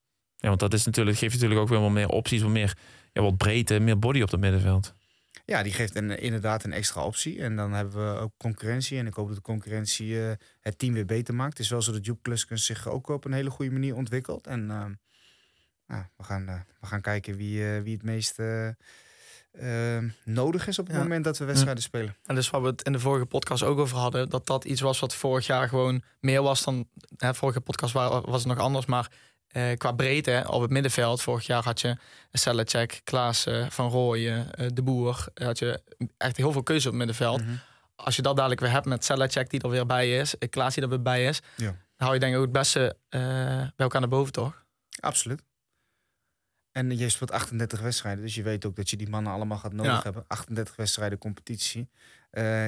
Ja, 0.44 0.50
want 0.50 0.60
dat 0.60 0.74
is 0.74 0.84
natuurlijk, 0.84 1.16
geeft 1.18 1.34
natuurlijk 1.34 1.60
ook 1.60 1.68
weer 1.68 1.80
wat 1.80 1.90
meer 1.90 2.08
opties, 2.08 2.42
wat 2.42 2.50
meer 2.50 2.76
ja, 3.12 3.22
wat 3.22 3.36
breedte, 3.36 3.78
meer 3.80 3.98
body 3.98 4.22
op 4.22 4.30
het 4.30 4.40
middenveld. 4.40 4.94
Ja, 5.44 5.62
die 5.62 5.72
geeft 5.72 5.96
een, 5.96 6.18
inderdaad 6.18 6.64
een 6.64 6.72
extra 6.72 7.04
optie. 7.04 7.40
En 7.42 7.56
dan 7.56 7.72
hebben 7.72 8.14
we 8.14 8.20
ook 8.20 8.32
concurrentie. 8.36 8.98
En 8.98 9.06
ik 9.06 9.14
hoop 9.14 9.26
dat 9.26 9.36
de 9.36 9.42
concurrentie 9.42 10.22
eh, 10.26 10.32
het 10.60 10.78
team 10.78 10.92
weer 10.94 11.04
beter 11.04 11.34
maakt. 11.34 11.50
Het 11.50 11.58
is 11.58 11.68
wel 11.68 11.82
zo 11.82 11.92
dat 11.92 12.04
Joep 12.06 12.22
Kluskens 12.22 12.64
zich 12.64 12.88
ook 12.88 13.08
op 13.08 13.24
een 13.24 13.32
hele 13.32 13.50
goede 13.50 13.70
manier 13.72 13.94
ontwikkelt. 13.94 14.46
En 14.46 14.70
ehm, 14.70 14.92
ja, 15.88 16.10
we, 16.16 16.24
gaan, 16.24 16.48
eh, 16.48 16.60
we 16.80 16.86
gaan 16.86 17.00
kijken 17.00 17.36
wie, 17.36 17.74
eh, 17.74 17.82
wie 17.82 17.92
het 17.94 18.02
meest 18.02 18.38
eh, 18.38 18.68
eh, 19.52 20.04
nodig 20.24 20.66
is 20.66 20.78
op 20.78 20.86
het 20.86 20.96
Ja. 20.96 21.02
moment 21.02 21.24
dat 21.24 21.38
we 21.38 21.44
wedstrijden 21.44 21.82
spelen. 21.82 22.16
En 22.24 22.34
dus 22.34 22.50
waar 22.50 22.62
we 22.62 22.68
het 22.68 22.82
in 22.82 22.92
de 22.92 23.00
vorige 23.00 23.26
podcast 23.26 23.62
ook 23.62 23.78
over 23.78 23.96
hadden, 23.96 24.28
dat 24.28 24.46
dat 24.46 24.64
iets 24.64 24.80
was 24.80 24.98
wat 25.00 25.14
vorig 25.14 25.46
jaar 25.46 25.68
gewoon 25.68 26.02
meer 26.20 26.42
was 26.42 26.62
dan. 26.64 26.88
Hè, 27.16 27.34
vorige 27.34 27.60
podcast 27.60 27.92
wa- 27.92 28.20
was 28.20 28.44
het 28.44 28.52
nog 28.52 28.58
anders, 28.58 28.86
maar 28.86 29.10
eh, 29.54 29.76
qua 29.76 29.92
breedte 29.92 30.44
op 30.50 30.60
het 30.62 30.70
middenveld. 30.70 31.22
Vorig 31.22 31.46
jaar 31.46 31.62
had 31.64 31.80
je 31.80 31.96
Sellecek, 32.32 33.00
Klaassen, 33.04 33.72
Van 33.72 33.90
Rooyen, 33.90 34.54
eh, 34.54 34.66
De 34.72 34.82
Boer. 34.82 35.26
Had 35.34 35.58
je 35.58 35.82
echt 36.16 36.36
heel 36.36 36.52
veel 36.52 36.62
keuze 36.62 36.86
op 36.86 36.94
het 36.94 36.98
middenveld. 37.06 37.40
Mhm. 37.44 37.54
Als 37.96 38.16
je 38.16 38.22
dat 38.22 38.36
dadelijk 38.36 38.60
weer 38.60 38.70
hebt 38.70 38.86
met 38.86 39.04
Sellecek 39.04 39.50
die 39.50 39.60
er 39.60 39.70
weer 39.70 39.86
bij 39.86 40.18
is, 40.18 40.38
eh, 40.38 40.48
Klaas 40.48 40.74
die 40.74 40.82
er 40.82 40.88
weer 40.88 41.02
bij 41.02 41.24
is, 41.24 41.40
Ja. 41.56 41.64
dan 41.66 41.76
hou 41.96 42.12
je 42.14 42.20
denk 42.20 42.32
ik 42.32 42.38
ook 42.38 42.44
het 42.44 42.52
beste 42.52 42.96
eh, 43.08 43.20
bij 43.58 43.72
elkaar 43.76 44.00
naar 44.00 44.10
boven, 44.10 44.32
toch? 44.32 44.64
Absoluut. 45.00 45.42
En 46.72 46.96
je 46.98 47.08
speelt 47.08 47.30
38 47.30 47.80
wedstrijden, 47.80 48.24
dus 48.24 48.34
je 48.34 48.42
weet 48.42 48.64
ook 48.66 48.76
dat 48.76 48.90
je 48.90 48.96
die 48.96 49.08
mannen 49.08 49.32
allemaal 49.32 49.58
gaat 49.58 49.72
nodig 49.72 49.92
Ja. 49.92 50.00
hebben. 50.02 50.24
38 50.26 50.76
wedstrijden 50.76 51.18
competitie. 51.18 51.88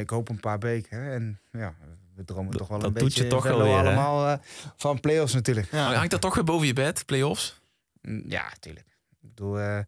Ik 0.01 0.11
hoop 0.11 0.29
een 0.29 0.41
paar 0.41 0.59
weken. 0.59 1.03
Hè. 1.03 1.13
En 1.15 1.41
ja, 1.53 1.75
we 2.17 2.25
dromen 2.25 2.51
Dat- 2.51 2.59
toch 2.61 2.69
wel 2.69 2.79
dat 2.79 2.87
een 2.89 2.95
doet 2.95 3.03
beetje 3.03 3.23
je 3.25 3.31
toch 3.31 3.47
in 3.47 3.57
wel 3.57 3.77
allemaal 3.79 4.27
eh, 4.27 4.39
van 4.77 5.01
play-offs 5.01 5.35
natuurlijk. 5.35 5.69
Ja. 5.73 5.95
Hangt 5.95 6.11
dat 6.11 6.21
toch 6.21 6.35
weer 6.35 6.45
boven 6.45 6.67
je 6.67 6.73
bed, 6.73 7.07
play-offs? 7.07 7.61
Mm, 8.03 8.23
Ja, 8.29 8.53
tuurlijk. 8.61 8.87
Ik 9.23 9.29
bedoel, 9.35 9.59
eh, 9.61 9.79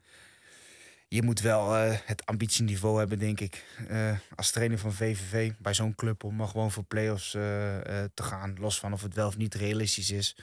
je 1.08 1.22
moet 1.22 1.40
wel 1.40 1.76
eh, 1.76 1.96
het 2.04 2.26
ambitieniveau 2.26 2.98
hebben, 2.98 3.18
denk 3.18 3.40
ik. 3.40 3.64
eh, 3.88 4.10
als 4.36 4.50
trainer 4.50 4.78
van 4.78 4.92
VVV 4.92 5.52
bij 5.58 5.74
zo'n 5.74 5.94
club 5.94 6.24
om 6.24 6.36
maar 6.36 6.48
gewoon 6.48 6.70
voor 6.70 6.84
play-offs 6.84 7.34
eh, 7.34 7.76
eh, 8.02 8.10
te 8.14 8.22
gaan. 8.22 8.56
Los 8.60 8.78
van 8.78 8.92
of 8.92 9.02
het 9.02 9.14
wel 9.14 9.26
of 9.26 9.36
niet 9.36 9.54
realistisch 9.54 10.10
is. 10.10 10.36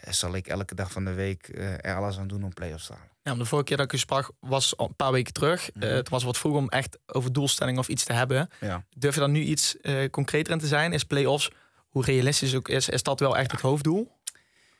Eh, 0.00 0.12
zal 0.12 0.34
ik 0.34 0.46
elke 0.46 0.74
dag 0.74 0.92
van 0.92 1.04
de 1.04 1.12
week 1.12 1.48
eh, 1.48 1.72
er 1.84 1.96
alles 1.96 2.18
aan 2.18 2.28
doen 2.28 2.44
om 2.44 2.54
play-offs 2.54 2.86
te 2.86 2.92
halen. 2.92 3.10
Ja, 3.22 3.34
de 3.34 3.44
vorige 3.44 3.66
keer 3.66 3.76
dat 3.76 3.86
ik 3.86 3.92
u 3.92 3.98
sprak 3.98 4.30
was 4.40 4.74
een 4.76 4.94
paar 4.96 5.12
weken 5.12 5.32
terug. 5.32 5.70
Eh, 5.70 5.76
Mhm. 5.82 5.94
het 5.94 6.08
was 6.08 6.22
wat 6.22 6.38
vroeg 6.38 6.56
om 6.56 6.68
echt 6.68 6.98
over 7.06 7.32
doelstellingen 7.32 7.80
of 7.80 7.88
iets 7.88 8.04
te 8.04 8.12
hebben. 8.12 8.48
Ja. 8.60 8.84
Durf 8.96 9.14
je 9.14 9.20
dan 9.20 9.32
nu 9.32 9.40
iets 9.40 9.80
eh, 9.80 10.10
concreter 10.10 10.52
in 10.52 10.58
te 10.58 10.66
zijn? 10.66 10.92
Is 10.92 11.04
play-offs, 11.04 11.50
hoe 11.88 12.04
realistisch 12.04 12.54
ook 12.54 12.68
is, 12.68 12.88
is 12.88 13.02
dat 13.02 13.20
wel 13.20 13.36
echt 13.36 13.50
het 13.50 13.60
hoofddoel? 13.60 14.10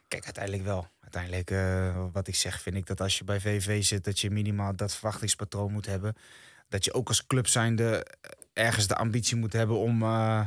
Kijk, 0.09 0.25
uiteindelijk 0.25 0.65
wel. 0.65 0.87
Uiteindelijk, 1.01 1.51
eh, 1.51 2.05
wat 2.13 2.29
ik 2.29 2.35
zeg, 2.35 2.61
vind 2.63 2.77
ik 2.77 2.87
dat 2.87 3.01
als 3.01 3.19
je 3.19 3.25
bij 3.25 3.41
VV 3.41 3.85
zit, 3.85 4.05
dat 4.05 4.21
je 4.21 4.31
minimaal 4.31 4.77
dat 4.77 4.95
verwachtingspatroon 4.95 5.73
moet 5.73 5.87
hebben. 5.87 6.17
Dat 6.69 6.85
je 6.85 6.93
ook 6.93 7.09
als 7.09 7.27
club 7.27 7.47
zijnde 7.47 8.05
eh, 8.21 8.31
ergens 8.67 8.87
de 8.87 8.97
ambitie 8.97 9.37
moet 9.37 9.53
hebben 9.53 9.77
om, 9.79 10.03
eh, 10.03 10.41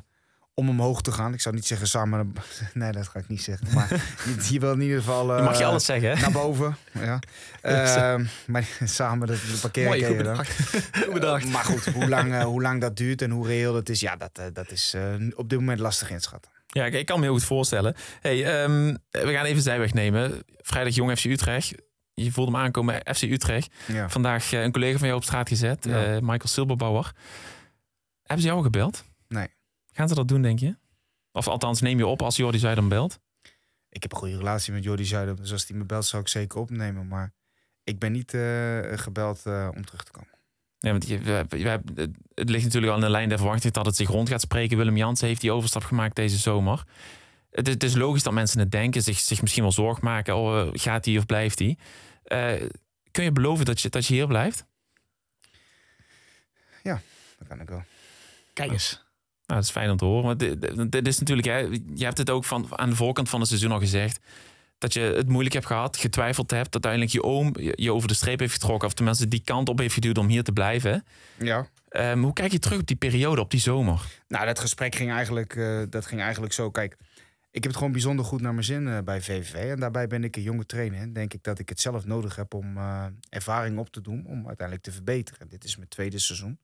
om 0.56 0.70
omhoog 0.70 1.02
te 1.02 1.12
gaan. 1.12 1.34
Ik 1.34 1.42
zou 1.42 1.56
niet 1.56 1.66
zeggen 1.66 1.88
samen. 1.88 2.34
Nee, 2.74 2.92
dat 2.92 3.08
ga 3.08 3.20
ik 3.20 3.28
niet 3.28 3.42
zeggen. 3.42 3.68
Maar 3.74 3.90
je, 4.26 4.54
je 4.54 4.60
wil 4.60 4.72
in 4.74 4.82
ieder 4.82 4.98
geval. 4.98 5.26
Mag 5.26 5.58
je 5.58 5.64
eh, 5.64 5.70
alles 5.70 5.86
zeggen, 5.86 6.10
hè? 6.10 6.22
Naar 6.22 6.32
boven. 6.32 6.76
Ja. 6.92 7.20
Ehm, 7.62 8.26
maar 8.48 8.68
samen 8.84 9.28
dat 9.28 9.38
de 9.74 9.82
je 9.82 10.24
dan. 10.24 10.46
goed 10.46 11.14
bedacht. 11.14 11.46
Eh, 11.46 11.52
maar 11.52 11.64
goed, 11.64 11.86
hoe 11.86 12.10
lang, 12.10 12.34
eh, 12.34 12.44
hoe 12.44 12.62
lang 12.62 12.82
dat 12.82 12.98
duurt 12.98 13.22
en 13.22 13.32
hoe 13.32 13.48
reëel 13.48 13.74
dat 13.74 13.90
is, 13.90 14.00
ja, 14.00 14.16
dat, 14.16 14.38
eh, 14.38 14.46
dat 14.54 14.72
is 14.72 14.94
eh, 14.94 15.14
op 15.36 15.50
dit 15.50 15.60
moment 15.60 15.80
lastig 15.80 16.10
inschatten. 16.10 16.52
Ja, 16.68 16.86
ik, 16.86 16.94
ik 16.94 17.06
kan 17.06 17.20
me 17.20 17.26
heel 17.26 17.34
goed 17.34 17.44
voorstellen. 17.44 17.96
Hey, 18.22 18.64
ehm, 18.64 18.96
we 19.12 19.32
gaan 19.34 19.46
even 19.46 19.62
zijweg 19.62 19.94
nemen. 19.94 20.44
Vrijdag 20.58 20.94
Jong 20.96 21.18
FC 21.20 21.24
Utrecht. 21.26 21.74
Je 22.14 22.32
voelde 22.32 22.52
hem 22.52 22.62
aankomen, 22.62 23.02
FC 23.16 23.22
Utrecht. 23.22 23.74
Ja. 23.88 24.10
Vandaag 24.10 24.54
eh, 24.54 24.62
een 24.62 24.72
collega 24.72 24.98
van 24.98 25.08
jou 25.08 25.20
op 25.20 25.26
straat 25.26 25.48
gezet, 25.48 25.86
Ja. 25.86 26.04
eh, 26.04 26.12
Michael 26.20 26.48
Silberbauer. 26.48 27.12
Hebben 28.24 28.42
ze 28.46 28.52
jou 28.52 28.64
gebeld? 28.64 29.04
Nee. 29.28 29.48
Gaan 29.96 30.08
ze 30.08 30.16
dat 30.16 30.28
doen, 30.28 30.42
denk 30.42 30.60
je? 30.60 30.76
Of 31.32 31.48
althans, 31.48 31.82
neem 31.82 31.98
je 31.98 32.08
op 32.08 32.22
als 32.22 32.36
Jordi 32.36 32.58
Zuidam 32.58 32.90
belt? 32.90 33.20
Ik 33.90 34.02
heb 34.02 34.12
een 34.12 34.18
goede 34.18 34.38
relatie 34.38 34.74
met 34.74 34.84
Jordi 34.84 35.06
Zuidam, 35.06 35.36
dus 35.36 35.52
als 35.52 35.68
hij 35.68 35.78
me 35.78 35.84
belt 35.84 36.06
zou 36.06 36.22
ik 36.22 36.28
zeker 36.28 36.60
opnemen. 36.60 37.08
Maar 37.08 37.34
ik 37.84 38.00
ben 38.00 38.12
niet 38.12 38.34
eh, 38.34 38.80
gebeld 38.98 39.46
eh, 39.46 39.70
om 39.76 39.86
terug 39.86 40.04
te 40.04 40.12
komen. 40.12 40.30
Nee, 40.80 40.92
want 40.92 41.08
je, 41.08 41.20
we, 41.20 41.46
we 41.50 41.68
het- 41.70 42.50
ligt 42.50 42.64
natuurlijk 42.64 42.92
al 42.92 42.98
in 42.98 43.04
de 43.06 43.10
lijn 43.12 43.30
der 43.30 43.38
verwachting 43.38 43.74
dat 43.74 43.86
het 43.86 43.96
zich 43.96 44.10
rond 44.10 44.30
gaat 44.30 44.42
spreken. 44.42 44.78
Willem 44.78 44.98
Jansen 44.98 45.28
heeft 45.28 45.42
die 45.42 45.52
overstap 45.52 45.84
gemaakt 45.84 46.16
deze 46.16 46.38
zomer. 46.38 46.84
het, 47.52 47.68
is- 47.68 47.74
het 47.74 47.84
is 47.84 47.96
logisch 47.96 48.24
dat 48.24 48.34
mensen 48.34 48.60
het 48.60 48.72
denken, 48.72 49.02
zich, 49.04 49.20
zich 49.20 49.42
misschien 49.42 49.64
wel 49.64 49.72
zorg 49.72 50.02
maken. 50.02 50.36
Oh, 50.36 50.60
eh, 50.60 50.68
gaat 50.74 51.06
hij 51.06 51.18
of 51.18 51.26
blijft 51.26 51.60
hij? 51.60 51.78
Eh, 52.24 52.70
kun 53.12 53.24
je 53.24 53.32
beloven 53.32 53.66
dat 53.66 53.82
je, 53.82 53.90
dat 53.90 54.06
je 54.06 54.14
hier 54.14 54.28
blijft? 54.28 54.66
Dat 57.38 57.48
kan 57.48 57.62
ik 57.62 57.70
wel. 57.70 57.84
Kijk 58.54 58.72
eens. 58.72 59.05
Nou, 59.46 59.60
dat 59.60 59.64
is 59.64 59.70
fijn 59.70 59.90
om 59.90 59.98
te 59.98 60.06
horen. 60.06 60.26
Want 60.26 60.92
dit, 60.92 61.08
is 61.08 61.20
natuurlijk, 61.20 61.48
hè, 61.48 61.58
je 61.96 62.04
hebt 62.04 62.18
het 62.18 62.30
ook 62.30 62.44
van, 62.44 62.68
aan 62.70 62.90
de 62.90 62.96
voorkant 62.96 63.30
van 63.30 63.40
het 63.40 63.50
seizoen 63.50 63.72
al 63.72 63.80
gezegd. 63.80 64.20
Dat 64.78 64.94
je 64.94 65.00
het 65.00 65.28
moeilijk 65.28 65.54
hebt 65.54 65.66
gehad, 65.66 65.98
getwijfeld 65.98 66.52
hebt. 66.52 66.72
Dat 66.72 66.86
uiteindelijk 66.86 67.12
je 67.12 67.24
oom 67.24 67.54
je, 67.60 67.74
je 67.76 67.94
over 67.94 68.08
de 68.08 68.14
streep 68.14 68.40
heeft 68.40 68.54
getrokken. 68.54 68.88
Of 68.88 68.94
tenminste 68.94 69.28
die 69.28 69.42
kant 69.44 69.70
op 69.70 69.80
heeft 69.80 69.94
geduwd 69.94 70.18
om 70.18 70.28
hier 70.28 70.44
te 70.44 70.52
blijven. 70.52 71.06
Ja. 71.38 71.68
Ehm, 71.90 72.20
hoe 72.20 72.34
kijk 72.34 72.52
je 72.52 72.60
terug 72.60 72.80
op 72.80 72.88
die 72.88 72.96
periode, 72.96 73.42
op 73.42 73.52
die 73.52 73.60
zomer? 73.60 74.02
Nou, 74.28 74.46
dat 74.46 74.60
gesprek 74.60 74.96
ging 74.96 75.12
eigenlijk, 75.12 75.56
eh, 75.56 75.82
dat 75.90 76.06
ging 76.06 76.22
eigenlijk 76.22 76.54
zo. 76.54 76.72
Kijk, 76.72 76.98
ik 77.52 77.64
heb 77.64 77.64
het 77.64 77.76
gewoon 77.76 77.92
bijzonder 77.92 78.26
goed 78.26 78.42
naar 78.42 78.54
mijn 78.54 78.66
zin 78.66 78.88
eh, 78.88 78.98
bij 79.04 79.22
VVV. 79.22 79.54
En 79.54 79.80
daarbij 79.80 80.08
ben 80.08 80.24
ik 80.24 80.36
een 80.36 80.42
jonge 80.42 80.66
trainer. 80.66 81.00
En 81.00 81.14
denk 81.14 81.34
ik 81.34 81.44
dat 81.44 81.60
ik 81.60 81.70
het 81.70 81.80
zelf 81.80 82.06
nodig 82.06 82.36
heb 82.36 82.54
om 82.54 82.78
eh, 82.78 83.06
ervaring 83.30 83.78
op 83.78 83.90
te 83.90 84.02
doen. 84.02 84.26
Om 84.26 84.48
uiteindelijk 84.48 84.88
te 84.88 84.92
verbeteren. 84.92 85.50
Dit 85.50 85.64
is 85.64 85.76
mijn 85.78 85.90
tweede 85.90 86.20
seizoen. 86.20 86.60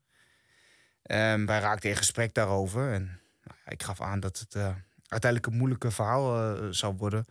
Ehm, 1.04 1.46
wij 1.46 1.60
raakten 1.60 1.90
in 1.90 1.96
gesprek 1.96 2.34
daarover. 2.34 2.92
En 2.94 3.04
nou, 3.44 3.58
ik 3.66 3.84
gaf 3.84 4.02
aan 4.02 4.20
dat 4.20 4.40
het 4.40 4.56
eh, 4.56 4.76
uiteindelijk 5.08 5.52
een 5.52 5.58
moeilijke 5.58 5.92
verhaal 5.92 6.56
eh, 6.56 6.68
zou 6.70 6.96
worden. 6.96 7.26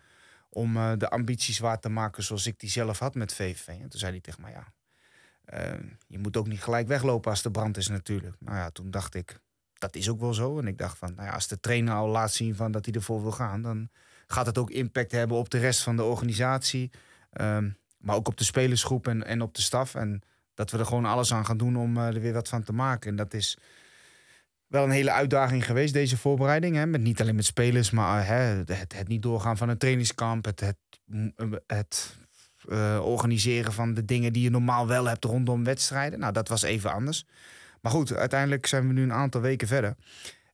Om 0.48 0.76
eh, 0.76 0.92
de 0.96 1.10
ambities 1.10 1.58
waar 1.58 1.80
te 1.80 1.88
maken 1.88 2.22
zoals 2.22 2.46
ik 2.46 2.60
die 2.60 2.70
zelf 2.70 2.98
had 2.98 3.14
met 3.14 3.34
VVV. 3.34 3.68
En 3.68 3.88
toen 3.88 4.00
zei 4.00 4.12
hij 4.12 4.20
tegen 4.20 4.40
mij, 4.40 4.52
ja, 4.52 4.72
eh, 5.44 5.78
je 6.06 6.18
moet 6.18 6.36
ook 6.36 6.46
niet 6.46 6.62
gelijk 6.62 6.88
weglopen 6.88 7.30
als 7.30 7.42
de 7.42 7.50
brand 7.50 7.76
is 7.76 7.88
natuurlijk. 7.88 8.36
Nou 8.38 8.56
ja, 8.56 8.70
toen 8.70 8.90
dacht 8.90 9.14
ik, 9.14 9.40
dat 9.78 9.96
is 9.96 10.08
ook 10.08 10.20
wel 10.20 10.34
zo. 10.34 10.58
En 10.58 10.66
ik 10.66 10.78
dacht 10.78 10.98
van, 10.98 11.14
nou 11.14 11.26
ja, 11.26 11.34
als 11.34 11.48
de 11.48 11.60
trainer 11.60 11.94
al 11.94 12.08
laat 12.08 12.32
zien 12.32 12.54
van 12.54 12.72
dat 12.72 12.84
hij 12.84 12.94
ervoor 12.94 13.22
wil 13.22 13.32
gaan, 13.32 13.62
dan 13.62 13.88
gaat 14.26 14.46
het 14.46 14.58
ook 14.58 14.70
impact 14.70 15.12
hebben 15.12 15.36
op 15.36 15.50
de 15.50 15.58
rest 15.58 15.82
van 15.82 15.96
de 15.96 16.04
organisatie. 16.04 16.90
Ehm, 17.30 17.70
maar 17.98 18.16
ook 18.16 18.28
op 18.28 18.36
de 18.36 18.44
spelersgroep 18.44 19.06
en, 19.08 19.26
en 19.26 19.42
op 19.42 19.54
de 19.54 19.62
staf. 19.62 19.94
En 19.94 20.22
dat 20.60 20.70
we 20.70 20.78
er 20.78 20.86
gewoon 20.86 21.04
alles 21.04 21.32
aan 21.32 21.46
gaan 21.46 21.56
doen 21.56 21.76
om 21.76 21.96
eh, 21.96 22.06
er 22.06 22.20
weer 22.20 22.32
wat 22.32 22.48
van 22.48 22.62
te 22.62 22.72
maken. 22.72 23.10
En 23.10 23.16
dat 23.16 23.34
is 23.34 23.58
wel 24.66 24.84
een 24.84 24.90
hele 24.90 25.12
uitdaging 25.12 25.64
geweest, 25.64 25.92
deze 25.92 26.16
voorbereiding. 26.16 26.76
Hè? 26.76 26.86
Met, 26.86 27.00
niet 27.00 27.20
alleen 27.20 27.34
met 27.34 27.44
spelers, 27.44 27.90
maar 27.90 28.20
eh, 28.20 28.26
hè, 28.28 28.74
het, 28.74 28.96
het 28.96 29.08
niet 29.08 29.22
doorgaan 29.22 29.56
van 29.56 29.68
een 29.68 29.78
trainingskamp. 29.78 30.44
Het, 30.44 30.60
het, 30.60 30.76
het 31.66 32.16
eh, 32.68 33.00
organiseren 33.02 33.72
van 33.72 33.94
de 33.94 34.04
dingen 34.04 34.32
die 34.32 34.42
je 34.42 34.50
normaal 34.50 34.86
wel 34.86 35.04
hebt 35.04 35.24
rondom 35.24 35.64
wedstrijden. 35.64 36.18
Nou, 36.18 36.32
dat 36.32 36.48
was 36.48 36.62
even 36.62 36.92
anders. 36.92 37.26
Maar 37.80 37.92
goed, 37.92 38.14
uiteindelijk 38.14 38.66
zijn 38.66 38.86
we 38.86 38.92
nu 38.92 39.02
een 39.02 39.12
aantal 39.12 39.40
weken 39.40 39.68
verder. 39.68 39.94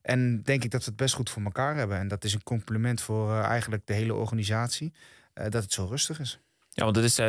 En 0.01 0.41
denk 0.41 0.63
ik 0.63 0.71
dat 0.71 0.83
we 0.83 0.87
het 0.89 0.95
best 0.95 1.15
goed 1.15 1.29
voor 1.29 1.43
elkaar 1.43 1.75
hebben. 1.75 1.97
En 1.97 2.07
dat 2.07 2.23
is 2.23 2.33
een 2.33 2.43
compliment 2.43 3.01
voor 3.01 3.41
eigenlijk 3.41 3.85
de 3.85 3.93
hele 3.93 4.13
organisatie. 4.13 4.93
dat 5.33 5.63
het 5.63 5.73
zo 5.73 5.85
rustig 5.85 6.19
is. 6.19 6.39
Ja, 6.77 6.83
want 6.83 6.95
het 6.95 7.05
is 7.05 7.19
eh, 7.19 7.27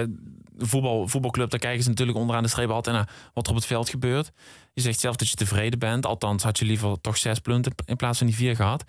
de 0.51 0.67
voetbal, 0.67 1.09
voetbalclub, 1.09 1.51
daar 1.51 1.61
kijken 1.61 1.83
ze 1.83 1.89
natuurlijk 1.89 2.19
onderaan 2.19 2.43
de 2.43 2.49
streep 2.49 2.71
altijd 2.71 2.97
naar 2.97 3.09
wat 3.35 3.45
er 3.45 3.51
op 3.51 3.57
het 3.57 3.67
veld 3.67 3.89
gebeurt. 3.89 4.33
Je 4.73 4.81
zegt 4.81 5.01
zelf 5.01 5.17
dat 5.17 5.29
je 5.29 5.35
tevreden 5.35 5.79
bent. 5.79 6.07
Althans, 6.07 6.43
had 6.43 6.59
je 6.59 6.65
liever 6.65 7.01
toch 7.01 7.17
zes 7.17 7.39
punten 7.39 7.73
in 7.85 7.97
plaats 7.97 8.19
van 8.19 8.27
die 8.27 8.37
vier 8.37 8.57
gehad. 8.57 8.85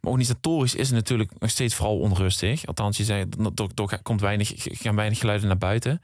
Maar 0.00 0.10
organisatorisch 0.10 0.74
is 0.74 0.86
het 0.86 0.96
natuurlijk 0.96 1.30
nog 1.38 1.50
steeds 1.50 1.74
vooral 1.74 1.98
onrustig. 1.98 2.66
Althans, 2.66 2.96
je 2.96 3.04
zegt, 3.04 3.26
er, 3.38 3.66
er 3.74 4.02
komt 4.02 4.20
weinig, 4.20 4.52
gaan 4.56 4.96
weinig 4.96 5.18
geluiden 5.18 5.48
naar 5.48 5.58
buiten. 5.58 6.02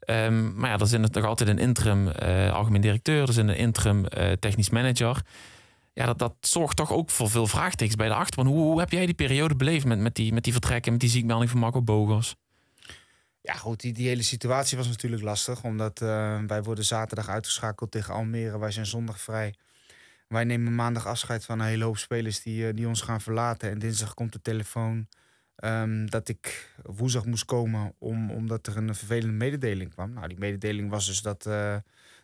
Ehm, 0.00 0.54
maar 0.54 0.70
ja, 0.70 0.78
er 0.78 0.86
zit 0.86 1.14
nog 1.14 1.24
altijd 1.24 1.48
een 1.48 1.58
interim 1.58 2.08
eh, 2.08 2.52
algemeen 2.52 2.80
directeur. 2.80 3.26
Er 3.26 3.32
zit 3.32 3.48
een 3.48 3.56
interim 3.56 4.06
eh, 4.06 4.32
technisch 4.32 4.70
manager. 4.70 5.22
Ja, 5.92 6.06
dat, 6.06 6.18
dat 6.18 6.34
zorgt 6.40 6.76
toch 6.76 6.92
ook 6.92 7.10
voor 7.10 7.30
veel 7.30 7.46
vraagtekens 7.46 7.96
bij 7.96 8.08
de 8.08 8.14
achterban. 8.14 8.46
Hoe, 8.52 8.62
hoe 8.62 8.78
heb 8.78 8.90
jij 8.90 9.06
die 9.06 9.14
periode 9.14 9.56
beleefd 9.56 9.84
met, 9.84 9.98
met, 9.98 10.14
die, 10.14 10.32
met 10.32 10.44
die 10.44 10.52
vertrekken, 10.52 10.92
met 10.92 11.00
die 11.00 11.10
ziekmelding 11.10 11.50
van 11.50 11.60
Marco 11.60 11.82
Bogers? 11.82 12.34
Ja, 13.46 13.54
goed, 13.54 13.80
die, 13.80 13.92
die 13.92 14.08
hele 14.08 14.22
situatie 14.22 14.76
was 14.76 14.88
natuurlijk 14.88 15.22
lastig. 15.22 15.64
Omdat 15.64 16.00
eh, 16.00 16.42
wij 16.46 16.62
worden 16.62 16.84
zaterdag 16.84 17.28
uitgeschakeld 17.28 17.90
tegen 17.90 18.14
Almere. 18.14 18.58
Wij 18.58 18.70
zijn 18.70 18.86
zondag 18.86 19.20
vrij. 19.20 19.54
Wij 20.28 20.44
nemen 20.44 20.74
maandag 20.74 21.06
afscheid 21.06 21.44
van 21.44 21.60
een 21.60 21.66
hele 21.66 21.84
hoop 21.84 21.96
spelers 21.96 22.42
die, 22.42 22.66
eh, 22.66 22.74
die 22.74 22.88
ons 22.88 23.00
gaan 23.00 23.20
verlaten. 23.20 23.70
En 23.70 23.78
dinsdag 23.78 24.14
komt 24.14 24.32
de 24.32 24.40
telefoon 24.40 25.08
ehm, 25.56 26.06
dat 26.06 26.28
ik 26.28 26.70
woensdag 26.82 27.24
moest 27.24 27.44
komen 27.44 27.94
om, 27.98 28.30
omdat 28.30 28.66
er 28.66 28.76
een 28.76 28.94
vervelende 28.94 29.34
mededeling 29.34 29.90
kwam. 29.90 30.12
Nou, 30.12 30.28
die 30.28 30.38
mededeling 30.38 30.90
was 30.90 31.06
dus 31.06 31.22
dat, 31.22 31.46
eh, 31.46 31.76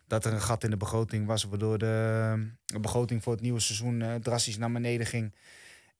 dat 0.07 0.25
er 0.25 0.33
een 0.33 0.41
gat 0.41 0.63
in 0.63 0.69
de 0.69 0.77
begroting 0.77 1.25
was, 1.25 1.43
waardoor 1.43 1.77
de, 1.77 2.47
de 2.65 2.79
begroting 2.79 3.23
voor 3.23 3.33
het 3.33 3.41
nieuwe 3.41 3.59
seizoen 3.59 4.19
drastisch 4.21 4.57
naar 4.57 4.71
beneden 4.71 5.05
ging. 5.05 5.33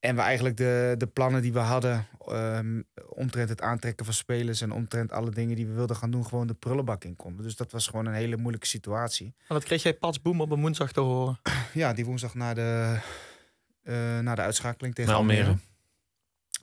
En 0.01 0.15
we 0.15 0.21
eigenlijk 0.21 0.57
de, 0.57 0.95
de 0.97 1.07
plannen 1.07 1.41
die 1.41 1.53
we 1.53 1.59
hadden 1.59 2.07
ehm, 2.27 2.81
omtrent 3.09 3.49
het 3.49 3.61
aantrekken 3.61 4.05
van 4.05 4.13
spelers 4.13 4.61
en 4.61 4.71
omtrent 4.71 5.11
alle 5.11 5.29
dingen 5.29 5.55
die 5.55 5.67
we 5.67 5.73
wilden 5.73 5.95
gaan 5.95 6.11
doen, 6.11 6.25
gewoon 6.25 6.47
de 6.47 6.53
prullenbak 6.53 7.03
in 7.03 7.15
konden. 7.15 7.43
Dus 7.43 7.55
dat 7.55 7.71
was 7.71 7.87
gewoon 7.87 8.05
een 8.05 8.13
hele 8.13 8.37
moeilijke 8.37 8.67
situatie. 8.67 9.33
Maar 9.47 9.57
dat 9.57 9.63
kreeg 9.63 9.83
jij 9.83 9.93
pas 9.93 10.21
boem 10.21 10.41
op 10.41 10.51
een 10.51 10.61
woensdag 10.61 10.91
te 10.91 10.99
horen. 10.99 11.39
Ja, 11.73 11.93
die 11.93 12.05
woensdag 12.05 12.33
na 12.33 12.53
de, 12.53 12.99
eh, 13.83 14.19
na 14.19 14.35
de 14.35 14.41
uitschakeling 14.41 14.95
tegen 14.95 15.13
Almere. 15.13 15.41
Almere. 15.41 15.59